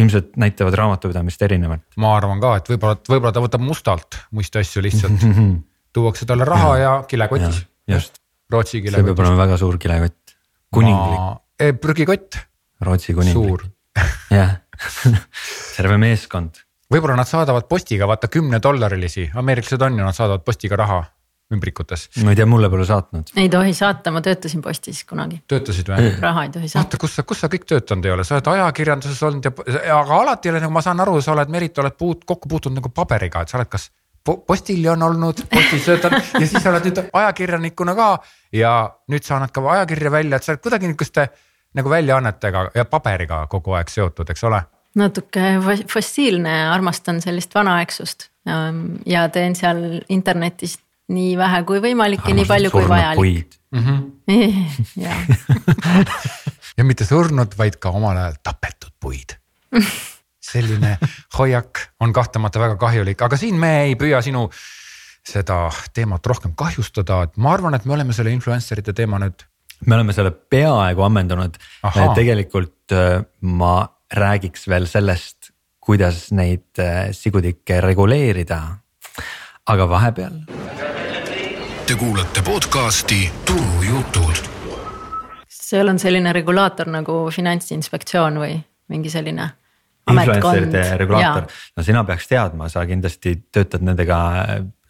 [0.00, 1.86] ilmselt näitavad raamatupidamist erinevalt.
[1.96, 5.26] ma arvan ka, et võib-olla, võib-olla ta võtab mustalt muist asju lihtsalt
[5.94, 7.64] tuuakse talle raha ja, ja kilekotis.
[7.88, 8.18] just.
[8.50, 9.04] Rootsi kilekotis.
[9.04, 10.34] see peab olema väga suur kilekott,
[10.74, 11.34] kuninglik ma....
[11.60, 12.40] Eh, prügikott
[12.80, 13.68] Rootsi kuninglik.
[14.38, 14.58] jah
[15.76, 16.60] terve meeskond.
[16.90, 21.02] võib-olla nad saadavad postiga vaata kümnedollarilisi, ameeriklased on ju, nad saadavad postiga raha
[21.54, 22.08] ümbrikutes.
[22.24, 23.32] ma ei tea, mulle pole saatnud.
[23.36, 25.42] ei tohi saata, ma töötasin postis kunagi.
[25.50, 26.10] töötasid või?
[26.26, 26.84] raha ei tohi saata.
[26.84, 29.54] vaata, kus sa, kus sa kõik töötanud ei ole, sa oled ajakirjanduses olnud ja,
[29.98, 32.80] aga alati ei ole, nagu ma saan aru, sa oled, Merit, oled puut-, kokku puutunud
[32.80, 33.90] nagu paberiga, et sa oled kas
[34.30, 38.10] postiljon olnud, postis töötanud ja siis sa oled nüüd ajakirjanikuna ka
[38.54, 38.74] ja
[39.10, 41.30] nüüd sa annad ka ajakirja välja, et sa oled kuidagi niisuguste
[41.74, 44.62] nagu väljaannetega ja paberiga kogu aeg seotud, eks ole?
[44.98, 45.52] natuke
[45.88, 48.30] fossiilne, armastan sellist vanaaegsust
[49.06, 50.78] ja teen seal internetis
[51.10, 53.56] nii vähe kui võimalik ja nii palju kui vajalik.
[53.70, 54.80] Mm -hmm.
[55.04, 55.14] ja
[56.78, 59.36] ja mitte surnud, vaid ka omal ajal tapetud puid
[60.52, 60.98] selline
[61.38, 64.48] hoiak on kahtlemata väga kahjulik, aga siin me ei püüa sinu
[65.26, 69.44] seda teemat rohkem kahjustada, et ma arvan, et me oleme selle influencer'ite teema nüüd
[69.86, 71.56] me oleme selle peaaegu ammendanud,
[72.14, 73.74] tegelikult äh, ma
[74.12, 75.50] räägiks veel sellest,
[75.80, 78.60] kuidas neid äh, sigutikke reguleerida.
[79.70, 80.32] aga vahepeal.
[81.86, 84.48] Te kuulate podcasti Turujutud.
[85.48, 88.56] seal on selline regulaator nagu Finantsinspektsioon või
[88.88, 89.50] mingi selline
[90.10, 94.18] influencer'ide regulaator, no sina peaks teadma, sa kindlasti töötad nendega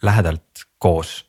[0.01, 1.19] lähedalt koos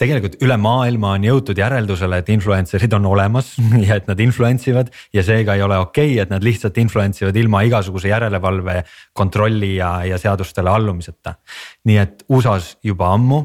[0.00, 3.54] tegelikult üle maailma on jõutud järeldusele, et influencer'id on olemas
[3.86, 7.24] ja et nad influence ivad ja seega ei ole okei okay,, et nad lihtsalt influence
[7.24, 8.82] ivad ilma igasuguse järelevalve,
[9.12, 11.34] kontrolli ja, ja seadustele allumiseta.
[11.88, 13.42] nii et USA-s juba ammu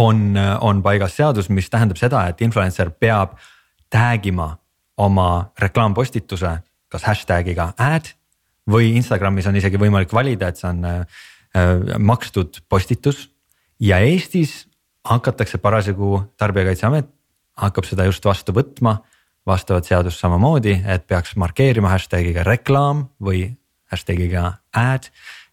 [0.00, 0.24] on,
[0.60, 3.36] on paigas seadus, mis tähendab seda, et influencer peab
[3.90, 4.52] tag ima
[5.00, 6.56] oma reklaampostituse
[6.90, 8.10] kas hashtag'iga ad
[8.70, 11.20] või Instagramis on isegi võimalik valida, et see on äh,
[11.98, 13.28] makstud postitus
[13.82, 14.64] ja Eestis
[15.08, 17.08] hakatakse parasjagu, tarbijakaitseamet
[17.60, 18.96] hakkab seda just vastu võtma,
[19.48, 23.56] vastavat seadust samamoodi, et peaks markeerima hashtag'iga reklaam või
[23.92, 24.42] hashtag'iga
[24.76, 25.04] ad.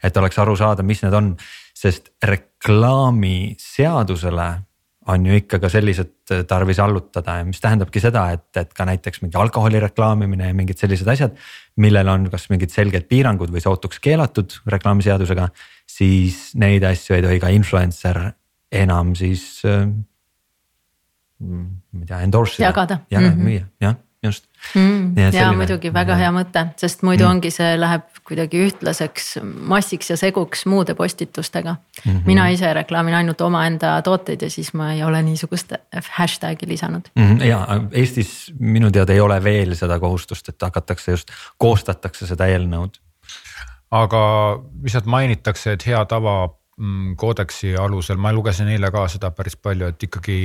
[0.04, 1.38] et oleks aru saada, mis need on,
[1.74, 4.62] sest reklaamiseadusele
[5.08, 6.12] on ju ikka ka sellised
[6.48, 11.08] tarvis allutada mis tähendabki seda, et, et ka näiteks mingi alkoholi reklaamimine ja mingid sellised
[11.08, 11.32] asjad.
[11.78, 15.48] millel on kas mingid selged piirangud või sootuks keelatud reklaamiseadusega,
[15.88, 18.36] siis neid asju ei tohi ka influencer
[18.72, 19.88] enam siis äh,
[21.40, 22.70] ma ei tea, endorse ida.
[22.70, 23.00] jagada.
[23.12, 23.46] jagada mm, -hmm.
[23.46, 24.46] müüa, jah, just
[24.76, 25.18] mm,.
[25.18, 26.18] ja selline, muidugi väga ja.
[26.18, 27.30] hea mõte, sest muidu mm.
[27.30, 32.12] ongi, see läheb kuidagi ühtlaseks massiks ja seguks muude postitustega mm.
[32.12, 32.22] -hmm.
[32.26, 35.74] mina ise reklaamin ainult omaenda tooteid ja siis ma ei ole niisugust
[36.18, 37.38] hashtag'i lisanud mm.
[37.38, 37.44] -hmm.
[37.44, 42.98] ja Eestis minu teada ei ole veel seda kohustust, et hakatakse just, koostatakse seda eelnõud
[43.92, 44.22] aga
[44.84, 46.67] lihtsalt mainitakse, et hea tava Mm,
[47.18, 50.38] koodeksi alusel, ma lugesin eile ka seda päris palju, et ikkagi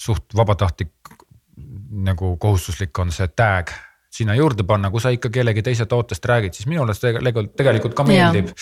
[0.00, 1.12] suht vabatahtlik
[2.06, 3.72] nagu kohustuslik on see tag
[4.16, 7.96] sinna juurde panna, kui sa ikka kellegi teise tootest räägid, siis minule see tegelikult, tegelikult
[7.96, 8.52] ka meeldib.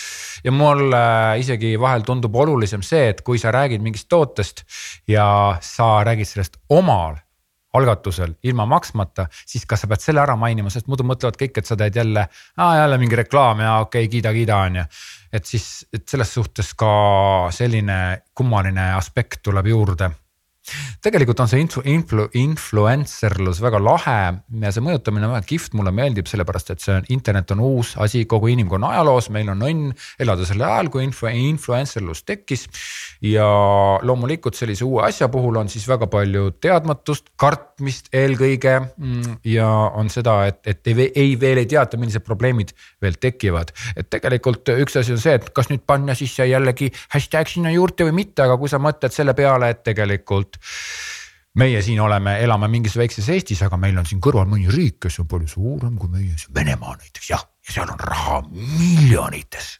[0.43, 1.03] ja mulle
[1.39, 4.65] isegi vahel tundub olulisem see, et kui sa räägid mingist tootest
[5.07, 5.27] ja
[5.63, 7.15] sa räägid sellest omal
[7.75, 11.67] algatusel ilma maksmata, siis kas sa pead selle ära mainima, sest muidu mõtlevad kõik, et
[11.67, 14.85] sa teed jälle, jälle mingi reklaam ja okei okay,, kiida, kiida on ju.
[15.35, 16.91] Et siis, et selles suhtes ka
[17.51, 17.97] selline
[18.35, 20.09] kummaline aspekt tuleb juurde
[21.05, 24.17] tegelikult on see influ, influ, influencerlus väga lahe
[24.61, 27.93] ja see mõjutamine on väga kihvt, mulle meeldib, sellepärast et see on, internet on uus
[28.01, 32.65] asi kogu inimkonna ajaloos, meil on õnn elada sel ajal, kui influ, influencerlus tekkis.
[33.21, 33.45] ja
[34.05, 40.09] loomulikult sellise uue asja puhul on siis väga palju teadmatust, kartmist eelkõige mm, ja on
[40.13, 43.73] seda, et, et ei, ei veel ei teata, millised probleemid veel tekivad.
[43.95, 48.09] et tegelikult üks asi on see, et kas nüüd panna sisse jällegi hashtag sinna juurde
[48.09, 52.67] või mitte, aga kui sa mõtled selle peale, et tegelikult et meie siin oleme, elame
[52.71, 56.11] mingis väikses Eestis, aga meil on siin kõrval mõni riik, kes on palju suurem kui
[56.11, 59.77] meie, Venemaa näiteks jah, ja seal on raha miljonites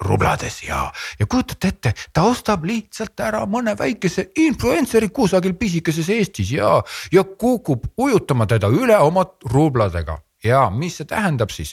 [0.00, 6.52] rublades ja, ja kujutate ette, ta ostab lihtsalt ära mõne väikese influencer'i kusagil pisikeses Eestis
[6.52, 6.76] ja,
[7.12, 10.18] ja kukub ujutama teda üle oma rubladega.
[10.44, 11.72] Ja mis see tähendab siis,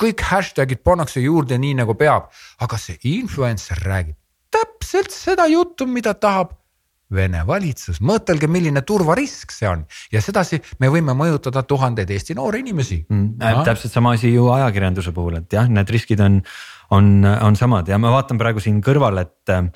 [0.00, 2.30] kõik hashtag'id pannakse juurde nii nagu peab,
[2.62, 4.16] aga see influencer räägib
[4.54, 6.54] täpselt seda juttu, mida tahab
[7.14, 9.84] Vene valitsus, mõtelge, milline turvarisk see on.
[10.12, 13.00] Ja sedasi me võime mõjutada tuhandeid Eesti noori inimesi.
[13.08, 13.62] Mm,.
[13.66, 16.40] Täpselt sama asi ju ajakirjanduse puhul, et jah, need riskid on,
[16.94, 17.88] on, on samad.
[17.88, 19.68] Ja ma vaatan praegu siin kõrval, et äh,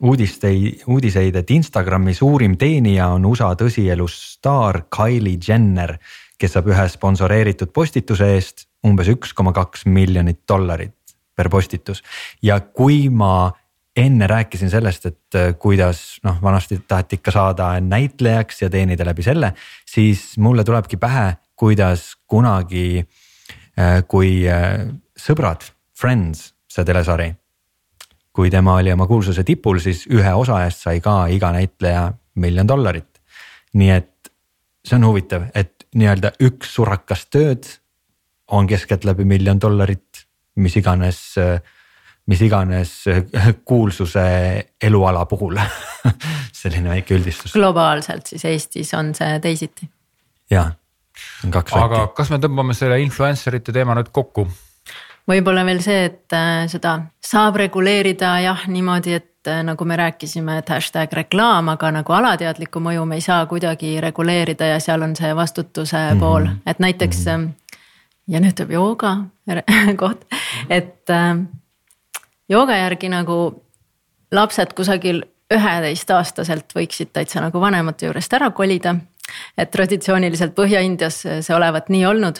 [0.00, 5.96] uudistei, uudiseid, et Instagrami suurim teenija on USA tõsielus staar Kylie Jenner,
[6.38, 10.94] kes saab ühe sponsoreeritud postituse eest umbes üks koma kaks miljonit dollarit
[11.38, 12.02] per postitus.
[12.42, 13.50] Ja kui ma
[13.98, 19.24] enne rääkisin sellest, et äh, kuidas noh, vanasti taheti ikka saada näitlejaks ja teenida läbi
[19.26, 19.52] selle,
[19.86, 23.02] siis mulle tulebki pähe, kuidas kunagi,
[23.78, 24.86] äh, kui äh,
[25.18, 25.66] Sõbrad,
[25.98, 27.32] Friends, see telesari.
[28.38, 32.68] kui tema oli oma kuulsuse tipul, siis ühe osa eest sai ka iga näitleja miljon
[32.68, 33.18] dollarit.
[33.74, 34.30] nii et
[34.86, 37.66] see on huvitav, et nii-öelda üks surakas tööd
[38.54, 40.22] on keskeltläbi miljon dollarit,
[40.56, 41.58] mis iganes äh,
[42.28, 42.92] mis iganes
[43.64, 44.24] kuulsuse
[44.82, 45.58] eluala puhul
[46.60, 47.52] selline väike üldistus.
[47.56, 49.88] globaalselt siis Eestis on see teisiti.
[50.50, 50.72] jah,
[51.44, 51.84] on kaks väike.
[51.84, 54.48] aga kas me tõmbame selle influencer ite teema nüüd kokku?
[55.28, 60.58] võib-olla veel see, et äh, seda saab reguleerida jah, niimoodi, et äh, nagu me rääkisime,
[60.62, 65.16] et hashtag reklaam, aga nagu alateadlikku mõju me ei saa kuidagi reguleerida ja seal on
[65.16, 66.20] see vastutuse mm -hmm.
[66.20, 67.46] pool, et näiteks mm.
[67.46, 67.80] -hmm.
[68.28, 69.16] ja nüüd tuleb jooga
[70.02, 70.24] koht,
[70.68, 71.10] et
[72.48, 73.38] jooga järgi nagu
[74.32, 75.22] lapsed kusagil
[75.52, 78.96] üheteistaastaselt võiksid täitsa nagu vanemate juurest ära kolida.
[79.58, 82.38] et traditsiooniliselt Põhja-Indias see olevat nii olnud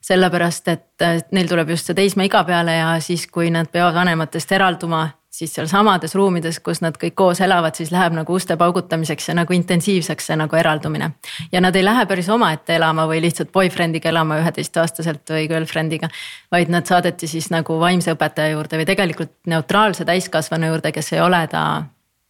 [0.00, 5.08] sellepärast, et neil tuleb just see teismeiga peale ja siis, kui nad peavad vanematest eralduma,
[5.30, 9.36] siis seal samades ruumides, kus nad kõik koos elavad, siis läheb nagu uste paugutamiseks ja
[9.38, 11.10] nagu intensiivseks see nagu eraldumine.
[11.52, 16.08] ja nad ei lähe päris omaette elama või lihtsalt boyfriend'iga elama üheteistaastaselt või girlfriend'iga.
[16.50, 21.20] vaid nad saadeti siis nagu vaimse õpetaja juurde või tegelikult neutraalse täiskasvanu juurde, kes ei
[21.20, 21.84] ole ta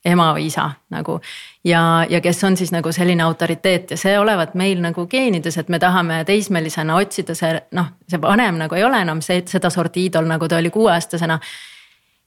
[0.05, 1.21] ema või isa nagu.
[1.65, 5.69] ja, ja kes on siis nagu selline autoriteet ja see olevat meil nagu geenides, et
[5.69, 10.27] me tahame teismelisena otsida see noh, see vanem nagu ei ole enam see, sedasorti iidol,
[10.27, 11.39] nagu ta oli kuueaastasena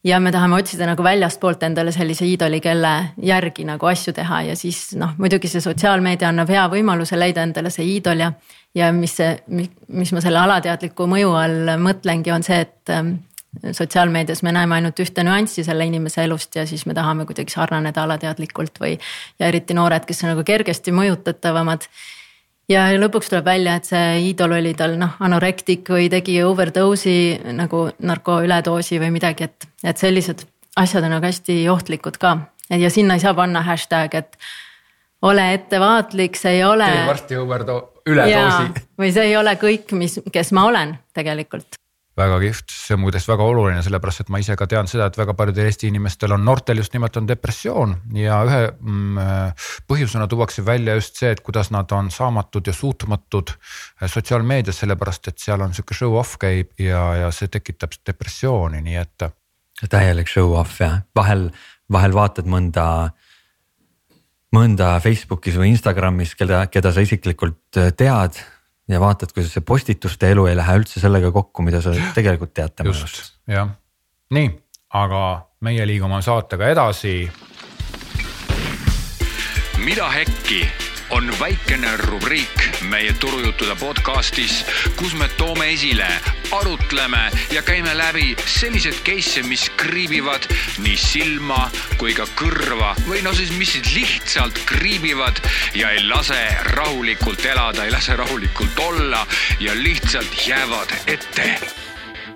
[0.03, 4.55] ja me tahame otsida nagu väljastpoolt endale sellise iidoli, kelle järgi nagu asju teha ja
[4.57, 8.31] siis noh, muidugi see sotsiaalmeedia annab hea võimaluse leida endale see iidol ja.
[8.75, 9.35] ja mis see,
[9.87, 13.19] mis ma selle alateadliku mõju all mõtlengi, on see, et ähm,
[13.71, 18.07] sotsiaalmeedias me näeme ainult ühte nüanssi selle inimese elust ja siis me tahame kuidagi sarnaneda
[18.07, 18.97] alateadlikult või.
[19.39, 21.85] ja eriti noored, kes on nagu kergesti mõjutatavamad
[22.69, 27.87] ja lõpuks tuleb välja, et see iidol oli tal noh, anorektik või tegi overdose'i nagu
[27.99, 30.45] narko üledoosi või midagi, et, et sellised
[30.79, 32.37] asjad on nagu hästi ohtlikud ka.
[32.69, 34.37] ja sinna ei saa panna hashtag, et
[35.21, 36.87] ole ettevaatlik, see ei ole.
[36.87, 38.87] teen varsti overdo-, üledoosi.
[38.99, 41.80] või see ei ole kõik, mis, kes ma olen tegelikult
[42.17, 45.17] väga kihvt, see on muideks väga oluline, sellepärast et ma ise ka tean seda, et
[45.17, 47.95] väga paljudel Eesti inimestel on, noortel just nimelt on depressioon.
[48.19, 49.55] Ja ühe mm,
[49.87, 55.31] põhjusena tuuakse välja just see, et kuidas nad on saamatud ja suutmatud äh, sotsiaalmeedias, sellepärast
[55.31, 59.29] et seal on sihuke show-off käib ja, ja see tekitab depressiooni, nii et.
[59.89, 61.47] täielik show-off jah, vahel,
[61.91, 62.85] vahel vaatad mõnda
[64.51, 68.43] mõnda Facebookis või Instagramis, keda, keda sa isiklikult äh, tead
[68.91, 72.75] ja vaatad, kuidas see postituste elu ei lähe üldse sellega kokku, mida sa tegelikult tead
[72.75, 73.33] tema elust.
[73.47, 73.71] jah,
[74.35, 74.51] nii,
[75.01, 75.23] aga
[75.65, 77.15] meie liigume saatega edasi.
[79.81, 84.61] mida hekki on väikene rubriik meie turujuttude podcastis,
[84.95, 86.07] kus me toome esile,
[86.51, 90.47] arutleme ja käime läbi sellised case'e, mis kriibivad
[90.83, 91.65] nii silma
[91.99, 95.43] kui ka kõrva või no siis, mis lihtsalt kriibivad
[95.75, 96.39] ja ei lase
[96.75, 99.25] rahulikult elada, ei lase rahulikult olla
[99.59, 101.51] ja lihtsalt jäävad ette.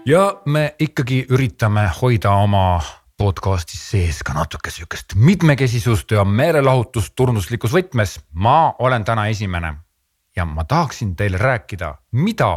[0.05, 2.81] Ja me ikkagi üritame hoida oma
[3.17, 8.19] podcast'is sees ka natuke sihukest mitmekesisust ja meelelahutust turnuslikus võtmes.
[8.33, 9.73] ma olen täna esimene
[10.35, 12.49] ja ma tahaksin teile rääkida, mida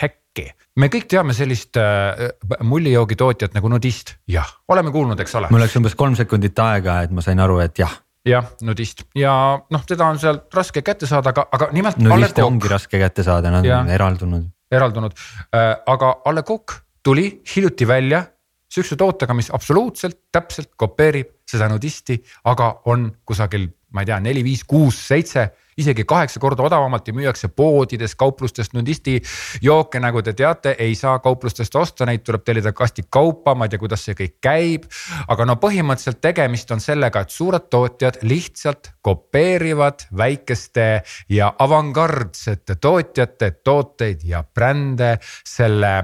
[0.00, 0.48] häkki.
[0.76, 5.52] me kõik teame sellist äh, mullijoogi tootjat nagu Nudist, jah, oleme kuulnud, eks ole.
[5.52, 7.92] mul läks umbes kolm sekundit aega, et ma sain aru, et jah
[8.26, 9.34] jah, nudist ja
[9.70, 12.00] noh, teda on sealt raske kätte saada, aga, aga nimelt.
[12.00, 14.48] nudiste ongi raske kätte saada, nad on eraldunud.
[14.72, 15.12] eraldunud
[15.52, 18.24] äh,, aga A Le Coq tuli hiljuti välja
[18.72, 22.18] sihukese tootega, mis absoluutselt täpselt kopeerib seda nudisti,
[22.50, 25.46] aga on kusagil, ma ei tea, neli, viis, kuus, seitse,
[25.78, 29.20] isegi kaheksa korda odavamalt ja müüakse poodides, kauplustest nudisti
[29.62, 33.72] jooke, nagu te teate, ei saa kauplustest osta, neid tuleb tellida kasti kaupa, ma ei
[33.72, 34.90] tea, kuidas see kõik käib.
[35.28, 40.90] aga no põhimõtteliselt tegemist on sellega, et suured tootjad lihtsalt kopeerivad väikeste
[41.28, 45.96] ja avangardsete tootjate tooteid ja brände selle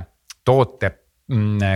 [0.45, 1.02] toote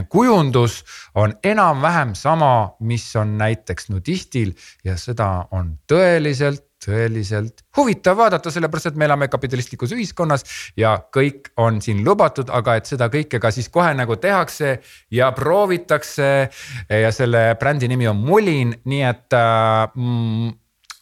[0.09, 0.85] kujundus
[1.15, 4.53] on enam-vähem sama, mis on näiteks nudistil
[4.85, 10.45] ja seda on tõeliselt tõeliselt huvitav vaadata, sellepärast et me elame kapitalistlikus ühiskonnas
[10.79, 14.77] ja kõik on siin lubatud, aga et seda kõike ka siis kohe nagu tehakse
[15.11, 16.49] ja proovitakse.
[16.91, 20.55] ja selle brändi nimi on Mulin, nii et äh, mm,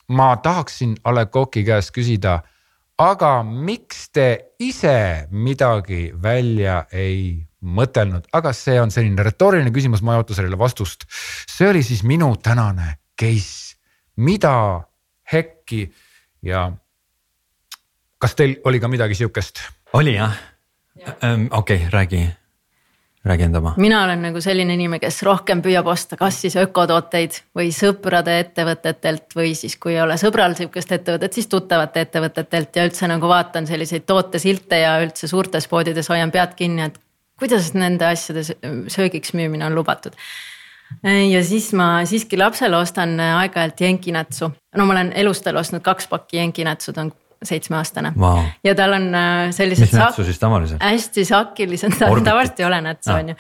[0.09, 2.43] ma tahaksin A Le Coq'i käest küsida.
[2.99, 10.15] aga miks te ise midagi välja ei mõtelnud, aga see on selline retooriline küsimus, ma
[10.15, 11.07] ei oota sellele vastust.
[11.49, 13.77] see oli siis minu tänane case,
[14.17, 14.85] mida
[15.33, 15.87] hekki
[16.43, 16.71] ja
[18.19, 19.61] kas teil oli ka midagi sihukest?
[19.93, 20.37] oli jah
[20.99, 22.29] ja., ähm, okei okay,, räägi,
[23.25, 23.75] räägi enda oma.
[23.77, 29.37] mina olen nagu selline inimene, kes rohkem püüab osta, kas siis ökotooteid või sõprade ettevõtetelt
[29.37, 33.67] või siis, kui ei ole sõbral sihukest ettevõtet, siis tuttavate ettevõtetelt ja üldse nagu vaatan
[33.67, 37.01] selliseid tootesilte ja üldse suurtes poodides hoian pead kinni, et
[37.39, 38.45] kuidas nende asjade
[38.89, 40.15] söögiks müümine on lubatud.
[41.03, 46.37] ja siis ma siiski lapsele ostan aeg-ajalt jenkinätsu, no ma olen elustel ostnud kaks pakki
[46.37, 47.13] jenkinätsu, ta on
[47.45, 48.45] seitsmeaastane wow.
[48.65, 49.91] ja tal on äh, sellised.
[49.91, 50.83] mis nätsu siis tavaliselt?
[50.83, 53.37] hästi sakilised, tavaliselt ei ole nätsu on ju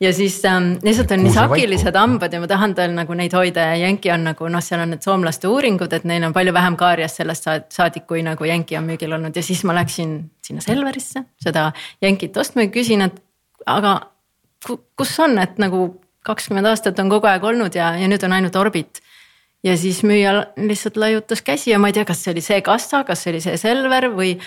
[0.00, 3.68] ja siis ähm, lihtsalt on nii sakilised hambad ja ma tahan tal nagu neid hoida
[3.70, 6.76] ja jänki on nagu noh, seal on need soomlaste uuringud, et neil on palju vähem
[6.80, 11.24] kaariast sellest saadik, kui nagu jänki on müügil olnud ja siis ma läksin sinna Selverisse
[11.42, 11.70] seda
[12.02, 13.22] jänkit ostma ja küsin, et
[13.66, 13.94] aga
[14.96, 15.86] kus on, et nagu
[16.24, 19.02] kakskümmend aastat on kogu aeg olnud ja, ja nüüd on ainult Orbit.
[19.64, 23.04] ja siis müüja lihtsalt laiutas käsi ja ma ei tea, kas see oli see kassa,
[23.04, 24.38] kas see oli see Selver või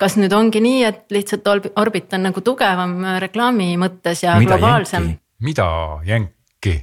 [0.00, 1.46] kas nüüd ongi nii, et lihtsalt
[1.76, 5.14] Orbit on nagu tugevam reklaami mõttes ja mida globaalsem?
[5.44, 5.68] mida
[6.08, 6.78] jänki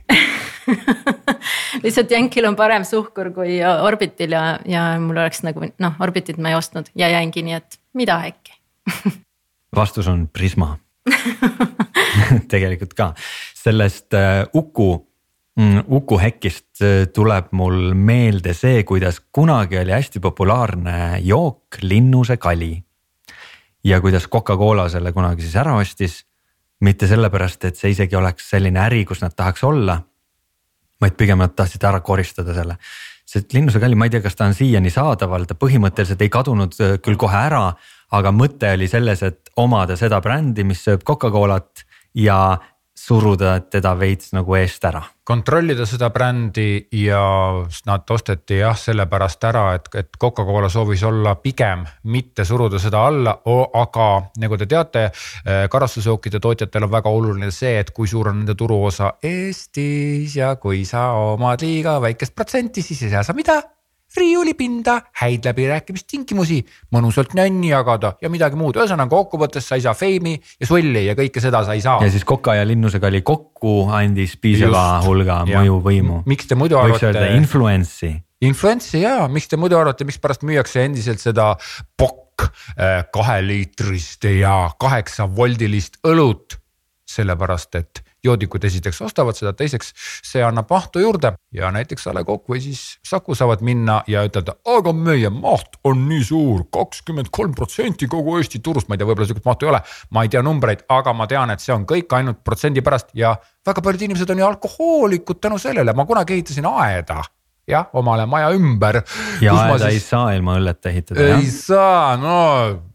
[1.84, 6.54] lihtsalt jänkil on parem suhkur kui Orbitil ja, ja mul oleks nagu noh, Orbitit ma
[6.54, 8.58] ei ostnud ja jäingi nii, et mida äkki
[9.82, 10.76] vastus on Prisma
[12.51, 13.12] tegelikult ka,
[13.58, 14.89] sellest äh, Uku
[15.60, 22.38] mm, Uku Hekist äh, tuleb mul meelde see, kuidas kunagi oli hästi populaarne jook linnuse
[22.38, 22.84] kali.
[23.84, 26.26] ja kuidas Coca-Cola selle kunagi siis ära ostis.
[26.84, 30.01] mitte sellepärast, et see isegi oleks selline äri, kus nad tahaks olla.
[31.01, 32.78] vaid pigem nad tahtsid ära koristada selle.
[33.26, 36.80] see linnuse kali, ma ei tea, kas ta on siiani saadaval, ta põhimõtteliselt ei kadunud
[36.80, 37.74] äh, küll kohe ära
[38.14, 41.86] aga mõte oli selles, et omada seda brändi, mis sööb Coca-Colat
[42.20, 42.59] ja
[43.03, 45.01] suruda teda veits nagu eest ära.
[45.24, 47.24] kontrollida seda brändi ja
[47.88, 53.38] nad osteti jah, sellepärast ära, et, et Coca-Cola soovis olla pigem mitte suruda seda alla,
[53.82, 54.07] aga
[54.43, 55.05] nagu te teate,
[55.45, 60.55] eh, karastusjookide tootjatel on väga oluline see, et kui suur on nende turuosa Eestis ja
[60.55, 63.61] kui sa omad liiga väikest protsenti, siis ei saa sa mida
[64.18, 66.59] riiulipinda, häid läbirääkimistingimusi,
[66.93, 71.16] mõnusalt nänni jagada ja midagi muud, ühesõnaga kokkuvõttes sa ei saa feimi ja sulli ja
[71.18, 71.99] kõike seda sa ei saa.
[72.03, 76.24] ja siis Koka ja Linnusega oli kokku andis piisava Just, hulga mõjuvõimu.
[76.30, 76.99] miks te muidu arvate?
[76.99, 78.16] võiks öelda influence'i.
[78.43, 81.53] Influence'i ja miks te muidu arvate, mikspärast müüakse endiselt seda
[81.97, 86.59] pokk eh, kaheliitrist ja kaheksa voldilist õlut?
[87.14, 89.91] sellepärast, et joodikud esiteks ostavad seda, teiseks
[90.24, 94.24] see annab mahtu juurde ja näiteks A Le Coq või siis Saku saavad minna ja
[94.28, 99.01] ütelda, aga meie maht on nii suur, kakskümmend kolm protsenti kogu Eesti turust, ma ei
[99.01, 99.84] tea, võib-olla sihukest mahtu ei ole.
[100.15, 103.36] ma ei tea numbreid, aga ma tean, et see on kõik ainult protsendi pärast ja
[103.65, 107.24] väga paljud inimesed on ju alkohoolikud tänu sellele, ma kunagi ehitasin aeda
[107.67, 109.01] jah, omale maja ümber.
[109.41, 109.91] ja aeda siis...
[109.91, 111.30] ei saa ilma õlleta ehitada.
[111.38, 112.39] ei saa, no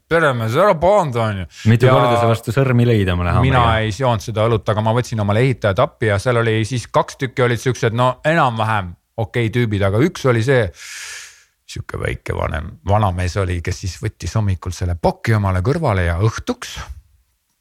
[0.09, 1.47] peremees, ära pahanda on ju.
[1.69, 3.45] mitu ja korda sa vastu sõrmi lõid omale haamriga?
[3.51, 6.87] mina ei seonud seda õlut, aga ma võtsin omale ehitajad appi ja seal oli siis
[6.91, 10.67] kaks tükki olid siuksed no enam-vähem okei okay tüübid, aga üks oli see.
[11.69, 16.79] sihuke väike vanem, vanamees oli, kes siis võttis hommikul selle poki omale kõrvale ja õhtuks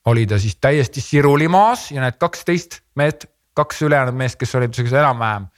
[0.08, 4.72] oli ta siis täiesti siruli maas ja need kaksteist meest, kaks ülejäänud meest, kes olid
[4.72, 5.50] siuksed enam-vähem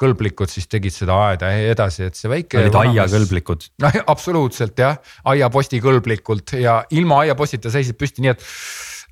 [0.00, 2.58] kõlblikud, siis tegid seda aeda edasi, et see väike.
[2.64, 3.68] olid aiakõlblikud.
[3.84, 4.98] no absoluutselt jah,
[5.30, 8.44] aiaposti kõlblikult ja ilma aiapostita seisid püsti, nii et.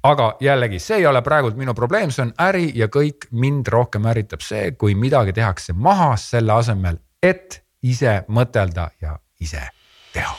[0.03, 4.09] aga jällegi, see ei ole praegult minu probleem, see on äri ja kõik mind rohkem
[4.11, 9.63] ärritab see, kui midagi tehakse maha selle asemel, et ise mõtelda ja ise
[10.13, 10.35] teha.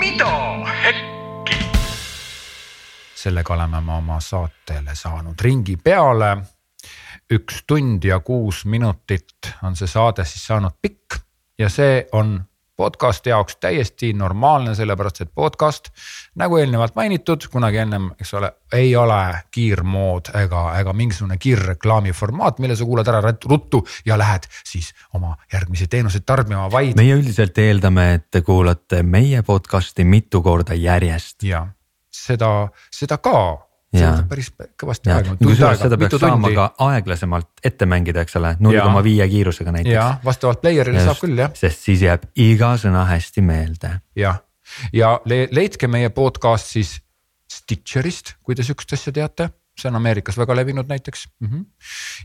[0.00, 0.32] mida
[0.82, 1.58] hekki?
[3.14, 6.36] sellega oleme me oma saatele saanud ringi peale
[7.32, 11.18] üks tund ja kuus minutit on see saade siis saanud pikk
[11.58, 12.38] ja see on
[12.78, 15.88] podcast'i jaoks täiesti normaalne, sellepärast et podcast
[16.38, 19.18] nagu eelnevalt mainitud, kunagi ennem, eks ole, ei ole
[19.50, 25.34] kiirmood ega, ega mingisugune kiirreklaami formaat, mille sa kuulad ära ruttu ja lähed siis oma
[25.52, 26.94] järgmisi teenuseid tarbima, vaid.
[26.96, 31.42] meie üldiselt eeldame, et te kuulate meie podcast'i mitu korda järjest.
[31.42, 31.66] ja
[32.14, 35.36] seda, seda ka see võtab päris kõvasti aega.
[35.40, 39.94] kusjuures seda peaks saama ka aeglasemalt ette mängida, eks ole, null koma viie kiirusega näiteks.
[39.94, 41.54] jah, vastavalt player'ile saab küll jah.
[41.56, 43.94] sest siis jääb iga sõna hästi meelde.
[44.18, 44.42] jah,
[44.92, 46.98] ja le leidke meie podcast siis
[47.48, 51.48] Stitcherist, kui te sihukest asja teate, see on Ameerikas väga levinud näiteks mm.
[51.48, 51.64] -hmm.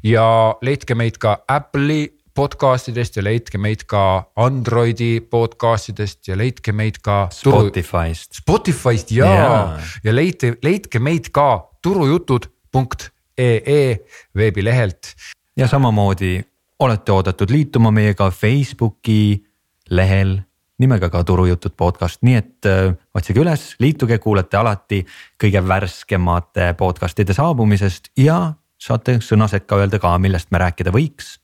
[0.09, 0.25] ja
[0.61, 6.73] leidke meid ka Apple'i podcast idest ja leidke meid ka Androidi podcast idest ja leidke
[6.73, 7.27] meid ka.
[7.31, 8.33] Spotify'st.
[8.41, 13.97] Spotify'st ja yeah., ja leidke, leidke meid ka turujutud.ee
[14.35, 15.13] veebilehelt.
[15.57, 16.41] ja samamoodi
[16.79, 19.45] olete oodatud liituma meiega Facebooki
[19.89, 20.39] lehel
[20.79, 25.03] nimega ka Turujutud podcast, nii et öö, äh, otsige üles, liituge, kuulete alati
[25.39, 31.37] kõige värskemate podcast'ide saabumisest ja saate sõna sekka öelda ka, millest me rääkida võiks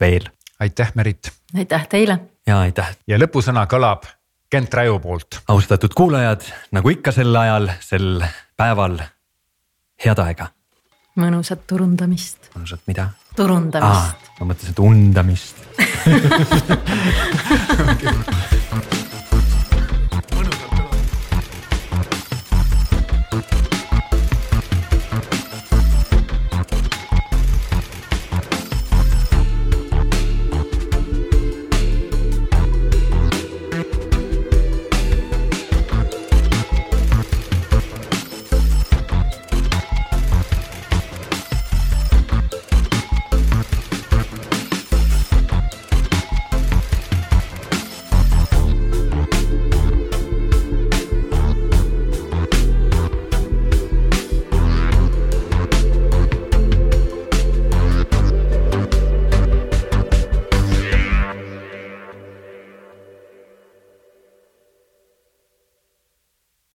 [0.00, 0.24] veel.
[0.60, 1.32] aitäh, Merit.
[1.56, 2.18] aitäh teile.
[2.46, 2.96] ja aitäh.
[3.06, 4.02] ja lõpusõna kõlab
[4.50, 5.40] Kent Räju poolt.
[5.48, 8.24] austatud kuulajad, nagu ikka sel ajal, sel
[8.56, 8.98] päeval,
[10.04, 10.46] head aega.
[11.16, 12.38] mõnusat turundamist.
[12.56, 13.08] mõnusat mida?
[13.36, 14.16] turundamist.
[14.40, 15.56] ma mõtlesin, et undamist